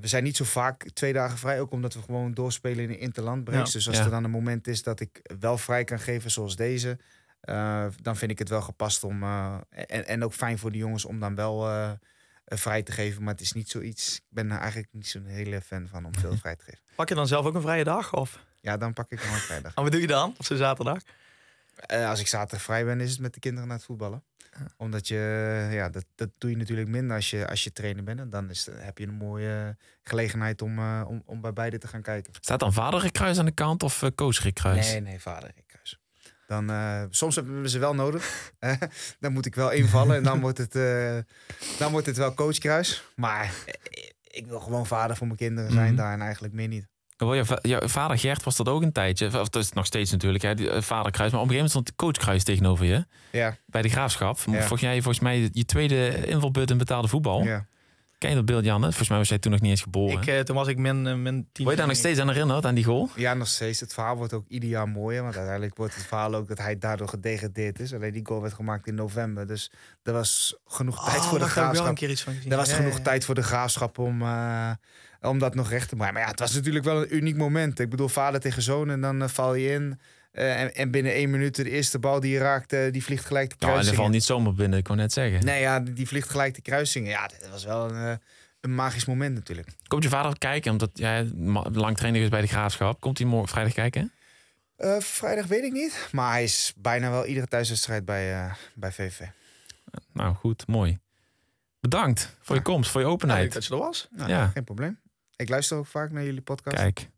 We 0.00 0.06
zijn 0.08 0.24
niet 0.24 0.36
zo 0.36 0.44
vaak 0.44 0.84
twee 0.92 1.12
dagen 1.12 1.38
vrij, 1.38 1.60
ook 1.60 1.72
omdat 1.72 1.94
we 1.94 2.02
gewoon 2.02 2.34
doorspelen 2.34 2.84
in 2.84 2.90
een 2.90 2.98
interlandbreaks. 2.98 3.72
Ja. 3.72 3.78
Dus 3.78 3.88
als 3.88 3.96
Ja. 3.96 4.04
er 4.04 4.10
dan 4.10 4.24
een 4.24 4.30
moment 4.30 4.66
is 4.66 4.82
dat 4.82 5.00
ik 5.00 5.20
wel 5.40 5.58
vrij 5.58 5.84
kan 5.84 5.98
geven 6.00 6.30
zoals 6.30 6.56
deze, 6.56 6.98
eh, 7.40 7.86
dan 8.02 8.16
vind 8.16 8.30
ik 8.30 8.38
het 8.38 8.48
wel 8.48 8.62
gepast 8.62 9.04
om. 9.04 9.22
eh, 9.22 9.56
en, 9.70 10.06
en 10.06 10.24
ook 10.24 10.32
fijn 10.34 10.58
voor 10.58 10.72
de 10.72 10.78
jongens 10.78 11.04
om 11.04 11.20
dan 11.20 11.34
wel 11.34 11.68
eh, 11.68 11.90
vrij 12.44 12.82
te 12.82 12.92
geven. 12.92 13.22
Maar 13.22 13.32
het 13.32 13.42
is 13.42 13.52
niet 13.52 13.70
zoiets. 13.70 14.16
Ik 14.16 14.22
ben 14.28 14.50
er 14.50 14.58
eigenlijk 14.58 14.88
niet 14.92 15.06
zo'n 15.08 15.24
hele 15.26 15.60
fan 15.60 15.88
van 15.88 16.04
om 16.04 16.14
veel 16.14 16.36
vrij 16.42 16.56
te 16.56 16.64
geven. 16.64 16.80
Pak 16.94 17.08
je 17.08 17.14
dan 17.14 17.26
zelf 17.26 17.46
ook 17.46 17.54
een 17.54 17.62
vrije 17.62 17.84
dag? 17.84 18.14
Of 18.14 18.44
Ja, 18.60 18.76
dan 18.76 18.92
pak 18.92 19.10
ik 19.10 19.24
nog 19.24 19.32
een 19.34 19.38
vrijdag. 19.40 19.74
en 19.76 19.82
wat 19.82 19.92
doe 19.92 20.00
je 20.00 20.06
dan 20.06 20.34
op 20.38 20.44
zo'n 20.44 20.56
zaterdag? 20.56 20.98
Eh, 21.74 22.08
als 22.08 22.20
ik 22.20 22.26
zaterdag 22.26 22.62
vrij 22.62 22.84
ben, 22.84 23.00
is 23.00 23.10
het 23.10 23.20
met 23.20 23.34
de 23.34 23.40
kinderen 23.40 23.68
naar 23.68 23.76
het 23.76 23.86
voetballen. 23.86 24.22
Omdat 24.76 25.08
je, 25.08 25.68
ja, 25.70 25.88
dat, 25.88 26.04
dat 26.14 26.28
doe 26.38 26.50
je 26.50 26.56
natuurlijk 26.56 26.88
minder 26.88 27.16
als 27.16 27.30
je, 27.30 27.48
als 27.48 27.64
je 27.64 27.72
trainer 27.72 28.04
bent. 28.04 28.20
En 28.20 28.30
dan 28.30 28.50
is, 28.50 28.68
heb 28.72 28.98
je 28.98 29.06
een 29.06 29.14
mooie 29.14 29.76
gelegenheid 30.02 30.62
om, 30.62 31.02
om, 31.02 31.22
om 31.26 31.40
bij 31.40 31.52
beide 31.52 31.78
te 31.78 31.88
gaan 31.88 32.02
kijken. 32.02 32.32
Staat 32.40 32.60
dan 32.60 32.72
vader 32.72 33.00
Rick 33.00 33.12
Kruis 33.12 33.38
aan 33.38 33.44
de 33.44 33.50
kant 33.52 33.82
of 33.82 34.02
coach 34.14 34.42
Rick 34.42 34.54
Kruis? 34.54 34.90
Nee, 34.90 35.00
nee, 35.00 35.20
vader. 35.20 35.50
Dan, 36.48 36.70
eh, 36.70 37.02
soms 37.10 37.34
hebben 37.34 37.62
we 37.62 37.68
ze 37.68 37.78
wel 37.78 37.94
nodig. 37.94 38.52
dan 39.20 39.32
moet 39.32 39.46
ik 39.46 39.54
wel 39.54 39.70
invallen 39.70 40.16
en 40.16 40.22
dan 40.22 40.40
wordt 40.40 40.58
het, 40.58 40.74
eh, 40.76 41.16
dan 41.78 41.92
wordt 41.92 42.06
het 42.06 42.16
wel 42.16 42.34
coach 42.34 42.58
Kruis. 42.58 43.04
Maar 43.16 43.44
eh, 43.66 43.74
ik 44.24 44.46
wil 44.46 44.60
gewoon 44.60 44.86
vader 44.86 45.16
voor 45.16 45.26
mijn 45.26 45.38
kinderen 45.38 45.72
zijn 45.72 45.86
Mhm. 45.86 45.96
daar 45.96 46.12
en 46.12 46.20
eigenlijk 46.20 46.54
meer 46.54 46.68
niet. 46.68 46.86
Jouw, 47.16 47.44
jouw 47.62 47.88
vader 47.88 48.18
Gert 48.18 48.42
was 48.42 48.56
dat 48.56 48.68
ook 48.68 48.82
een 48.82 48.92
tijdje. 48.92 49.26
Of 49.26 49.32
dat 49.32 49.56
is 49.56 49.66
het 49.66 49.74
nog 49.74 49.86
steeds 49.86 50.10
natuurlijk. 50.10 50.42
Hè, 50.42 50.54
die, 50.54 50.70
vader 50.82 51.12
Kruis. 51.12 51.32
Maar 51.32 51.40
op 51.40 51.46
een 51.48 51.54
gegeven 51.54 51.54
moment 51.54 51.70
stond 51.70 51.94
coach 51.96 52.24
Kruis 52.24 52.44
tegenover 52.44 52.84
je. 52.86 53.06
Ja, 53.32 53.56
Bij 53.66 53.82
de 53.82 53.88
graafschap. 53.88 54.38
Ja. 54.46 54.58
Volgens 54.58 54.80
jij 54.80 54.94
volgens 55.02 55.20
mij 55.20 55.48
je 55.52 55.64
tweede 55.64 56.26
invalbeurt 56.26 56.70
in 56.70 56.78
betaalde 56.78 57.08
voetbal. 57.08 57.44
ja. 57.44 57.66
Ken 58.18 58.28
je 58.30 58.36
dat 58.36 58.44
beeld, 58.44 58.64
Janne? 58.64 58.86
Volgens 58.86 59.08
mij 59.08 59.18
was 59.18 59.28
jij 59.28 59.38
toen 59.38 59.52
nog 59.52 59.60
niet 59.60 59.70
eens 59.70 59.82
geboren. 59.82 60.20
Ik, 60.20 60.26
eh, 60.26 60.40
toen 60.40 60.56
was 60.56 60.68
ik 60.68 60.78
min, 60.78 61.06
eh, 61.06 61.14
min 61.14 61.48
10. 61.52 61.64
Word 61.64 61.70
je 61.70 61.76
daar 61.76 61.86
nog 61.86 61.96
steeds 61.96 62.20
aan 62.20 62.28
herinnerd, 62.28 62.64
aan 62.66 62.74
die 62.74 62.84
goal? 62.84 63.08
Ja, 63.16 63.34
nog 63.34 63.46
steeds. 63.48 63.80
Het 63.80 63.92
verhaal 63.94 64.16
wordt 64.16 64.32
ook 64.32 64.44
ieder 64.48 64.68
jaar 64.68 64.88
mooier. 64.88 65.22
Want 65.22 65.34
uiteindelijk 65.36 65.76
wordt 65.76 65.94
het 65.94 66.04
verhaal 66.06 66.34
ook 66.34 66.48
dat 66.48 66.58
hij 66.58 66.78
daardoor 66.78 67.08
gedegradeerd 67.08 67.80
is. 67.80 67.94
Alleen 67.94 68.12
die 68.12 68.26
goal 68.26 68.40
werd 68.40 68.54
gemaakt 68.54 68.86
in 68.86 68.94
november. 68.94 69.46
Dus 69.46 69.70
er 70.02 70.12
was 70.12 70.56
genoeg 70.66 71.04
tijd 71.04 71.16
Oh, 71.16 71.22
voor 71.28 71.38
de 71.38 71.44
daar 71.44 71.54
heb 71.54 71.56
ik 71.56 71.56
wel 71.56 71.64
een 71.64 71.74
graafschap. 71.74 71.94
keer 71.96 72.10
iets 72.10 72.22
van 72.22 72.34
gezien. 72.34 72.50
Er 72.50 72.56
was 72.56 72.68
Ja, 72.70 72.74
genoeg 72.76 72.90
ja, 72.92 72.98
ja. 72.98 73.04
tijd 73.04 73.24
voor 73.24 73.34
de 73.34 73.42
graafschap 73.42 73.98
om, 73.98 74.22
eh, 74.22 74.70
om 75.20 75.38
dat 75.38 75.54
nog 75.54 75.68
recht 75.70 75.88
te 75.88 75.96
maken. 75.96 76.14
Maar 76.14 76.22
ja, 76.22 76.28
het 76.28 76.38
was 76.40 76.54
natuurlijk 76.54 76.84
wel 76.84 77.02
een 77.02 77.16
uniek 77.16 77.36
moment. 77.36 77.78
Ik 77.78 77.90
bedoel, 77.90 78.08
vader 78.08 78.40
tegen 78.40 78.62
zoon 78.62 78.90
en 78.90 79.00
dan 79.00 79.22
eh, 79.22 79.28
val 79.28 79.54
je 79.54 79.70
in. 79.72 80.00
Eh, 80.38 80.60
en, 80.60 80.74
en 80.74 80.90
binnen 80.90 81.12
één 81.12 81.30
minuut 81.30 81.54
de 81.56 81.70
eerste 81.70 81.98
bal 81.98 82.20
die 82.20 82.32
je 82.32 82.38
raakt, 82.38 82.72
eh, 82.72 82.92
die 82.92 83.04
vliegt 83.04 83.24
gelijk 83.24 83.50
de 83.50 83.56
Nou, 83.58 83.72
in 83.72 83.78
ieder 83.78 83.94
kruising. 83.94 83.96
geval 83.96 84.08
niet 84.10 84.24
zomaar 84.24 84.54
binnen, 84.54 84.78
ik 84.78 84.84
kon 84.84 84.96
net 84.96 85.12
zeggen. 85.12 85.44
Nee, 85.44 85.60
ja, 85.60 85.80
die 85.80 86.06
vliegt 86.08 86.30
gelijk 86.30 86.54
de 86.54 86.62
kruising. 86.62 87.04
in. 87.04 87.10
Ja, 87.10 87.26
dat 87.26 87.48
was 87.50 87.64
wel 87.64 87.90
een, 87.90 88.10
eh, 88.12 88.16
een 88.60 88.74
magisch 88.74 89.04
moment 89.04 89.34
natuurlijk. 89.34 89.68
Komt 89.86 90.02
je 90.02 90.08
vader 90.08 90.38
kijken, 90.38 90.70
omdat 90.72 90.90
jij 90.94 91.30
lang 91.72 91.96
trainer 91.96 92.22
is 92.22 92.28
bij 92.28 92.40
de 92.40 92.46
Graafschap. 92.46 93.00
Komt 93.00 93.18
hij 93.18 93.26
morgen 93.26 93.48
vrijdag 93.48 93.72
kijken? 93.72 94.12
Vrijdag 94.98 95.46
weet 95.46 95.64
ik 95.64 95.72
niet. 95.72 96.08
Maar 96.12 96.30
hij 96.32 96.42
is 96.44 96.72
bijna 96.76 97.10
wel 97.10 97.26
iedere 97.26 97.46
thuiswedstrijd 97.46 98.04
bij, 98.04 98.50
bij 98.74 98.92
VV. 98.92 99.20
Nou, 100.12 100.34
goed, 100.34 100.66
mooi. 100.66 100.98
Bedankt 101.80 102.36
voor 102.40 102.54
je 102.54 102.62
Ja. 102.64 102.72
komst, 102.72 102.90
voor 102.90 103.00
je 103.00 103.06
Ja, 103.06 103.12
openheid. 103.12 103.52
dat 103.52 103.64
je 103.64 103.72
er 103.72 103.78
was. 103.78 104.08
Nou, 104.10 104.30
Ja. 104.30 104.46
Geen 104.46 104.64
probleem. 104.64 105.00
Ik 105.36 105.48
luister 105.48 105.76
ook 105.76 105.86
vaak 105.86 106.10
naar 106.10 106.24
jullie 106.24 106.40
podcast. 106.40 106.76
Kijk, 106.76 107.08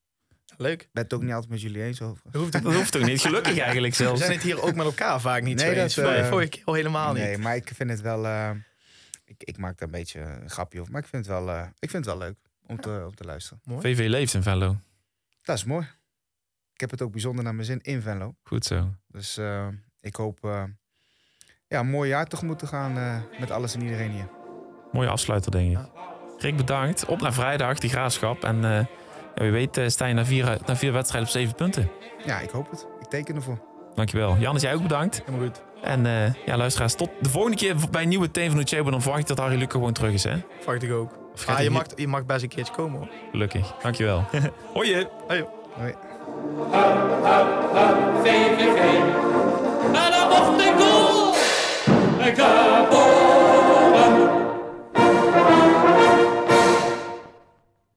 Leuk. 0.60 0.88
ben 0.92 1.02
het 1.02 1.12
ook 1.14 1.22
niet 1.22 1.32
altijd 1.32 1.50
met 1.50 1.60
jullie 1.60 1.82
eens 1.82 2.02
over. 2.02 2.22
Dat 2.30 2.40
hoeft 2.40 2.52
dat 2.52 2.62
hoeft 2.62 2.92
toch 2.92 3.02
niet? 3.06 3.20
Gelukkig 3.20 3.58
eigenlijk 3.68 3.96
We 3.96 4.02
zelfs. 4.04 4.20
zijn 4.20 4.32
het 4.32 4.42
hier 4.42 4.62
ook 4.62 4.74
met 4.74 4.86
elkaar 4.86 5.20
vaak 5.20 5.42
niet 5.42 5.56
Nee, 5.56 5.66
zo 5.68 5.74
dat, 5.74 5.82
eens. 5.82 5.96
eh, 5.96 6.28
Vorige 6.28 6.48
keer 6.48 6.62
al 6.64 6.74
helemaal 6.74 7.12
Nee, 7.12 7.30
niet. 7.30 7.38
maar 7.38 7.56
ik 7.56 7.70
vind 7.74 7.90
het 7.90 8.00
wel... 8.00 8.26
eh, 8.26 8.50
ik, 9.24 9.42
ik 9.42 9.56
maak 9.58 9.78
daar 9.78 9.88
een 9.88 9.94
beetje 9.94 10.20
een 10.20 10.50
grapje 10.50 10.80
over. 10.80 10.92
Maar 10.92 11.02
ik 11.02 11.08
vind 11.08 11.26
het 11.26 11.34
wel, 11.34 11.50
eh, 11.50 11.62
ik 11.78 11.90
vind 11.90 12.04
het 12.06 12.14
wel 12.18 12.26
leuk 12.28 12.36
om 12.66 12.80
te, 12.80 13.02
om 13.06 13.14
te 13.14 13.24
luisteren. 13.24 13.60
VV 13.78 14.06
leeft 14.08 14.34
in 14.34 14.42
Venlo. 14.42 14.76
Dat 15.42 15.56
is 15.56 15.64
mooi. 15.64 15.86
Ik 16.74 16.80
heb 16.80 16.90
het 16.90 17.02
ook 17.02 17.12
bijzonder 17.12 17.44
naar 17.44 17.54
mijn 17.54 17.66
zin 17.66 17.80
in 17.82 18.02
Venlo. 18.02 18.34
Goed 18.42 18.64
zo. 18.64 18.94
Dus 19.06 19.36
eh, 19.36 19.66
ik 20.00 20.14
hoop 20.16 20.44
eh, 20.44 20.62
ja, 21.66 21.80
een 21.80 21.90
mooi 21.90 22.08
jaar 22.08 22.26
tegemoet 22.26 22.58
te 22.58 22.66
gaan 22.66 22.96
eh, 22.98 23.40
met 23.40 23.50
alles 23.50 23.74
en 23.74 23.82
iedereen 23.82 24.10
hier. 24.10 24.28
Mooie 24.92 25.08
afsluiter, 25.08 25.50
denk 25.50 25.78
ik. 25.78 25.84
Rick, 26.38 26.56
bedankt. 26.56 27.04
Op 27.04 27.20
naar 27.20 27.32
vrijdag, 27.34 27.78
die 27.78 27.90
graafschap. 27.90 28.44
En 28.44 28.64
eh, 28.64 28.84
wie 29.40 29.50
weet 29.50 29.76
eh, 29.76 29.88
sta 29.88 30.06
je 30.06 30.14
na 30.14 30.24
vier, 30.24 30.58
na 30.66 30.76
vier 30.76 30.92
wedstrijden 30.92 31.30
op 31.30 31.36
zeven 31.36 31.54
punten. 31.54 31.90
Ja, 32.24 32.38
ik 32.38 32.50
hoop 32.50 32.70
het. 32.70 32.86
Ik 33.00 33.06
teken 33.06 33.34
ervoor. 33.34 33.58
Dankjewel. 33.94 34.36
Jannes, 34.38 34.62
jij 34.62 34.74
ook 34.74 34.82
bedankt. 34.82 35.22
Helemaal 35.24 35.46
goed. 35.46 35.62
En 35.82 36.06
eh, 36.06 36.32
ja, 36.46 36.56
luisteraars, 36.56 36.94
tot 36.94 37.10
de 37.20 37.28
volgende 37.28 37.56
keer 37.56 37.74
bij 37.90 38.02
een 38.02 38.08
nieuwe 38.08 38.30
Team 38.30 38.50
van 38.50 38.60
de 38.60 38.66
Chamber. 38.66 38.92
Dan 38.92 39.02
verwacht 39.02 39.22
ik 39.22 39.28
dat 39.28 39.38
Harry 39.38 39.58
Luca 39.58 39.72
gewoon 39.72 39.92
terug 39.92 40.12
is, 40.12 40.24
hè? 40.24 40.36
Verwacht 40.58 40.82
ik 40.82 40.92
ook. 40.92 41.18
Ah, 41.46 41.60
je, 41.60 41.70
mag, 41.70 41.84
je 41.96 42.08
mag 42.08 42.26
best 42.26 42.42
een 42.42 42.48
keertje 42.48 42.72
komen 42.72 42.98
hoor. 42.98 43.08
Gelukkig. 43.30 43.74
Dankjewel. 43.82 44.24
Hoi. 44.74 45.06
Hoi. 45.28 45.44
Hoi. 45.76 45.94
VVV. 48.22 48.98
En 49.94 50.10
dan 50.10 50.28
nog 50.28 50.56
de 50.56 50.74
goal! 50.78 51.34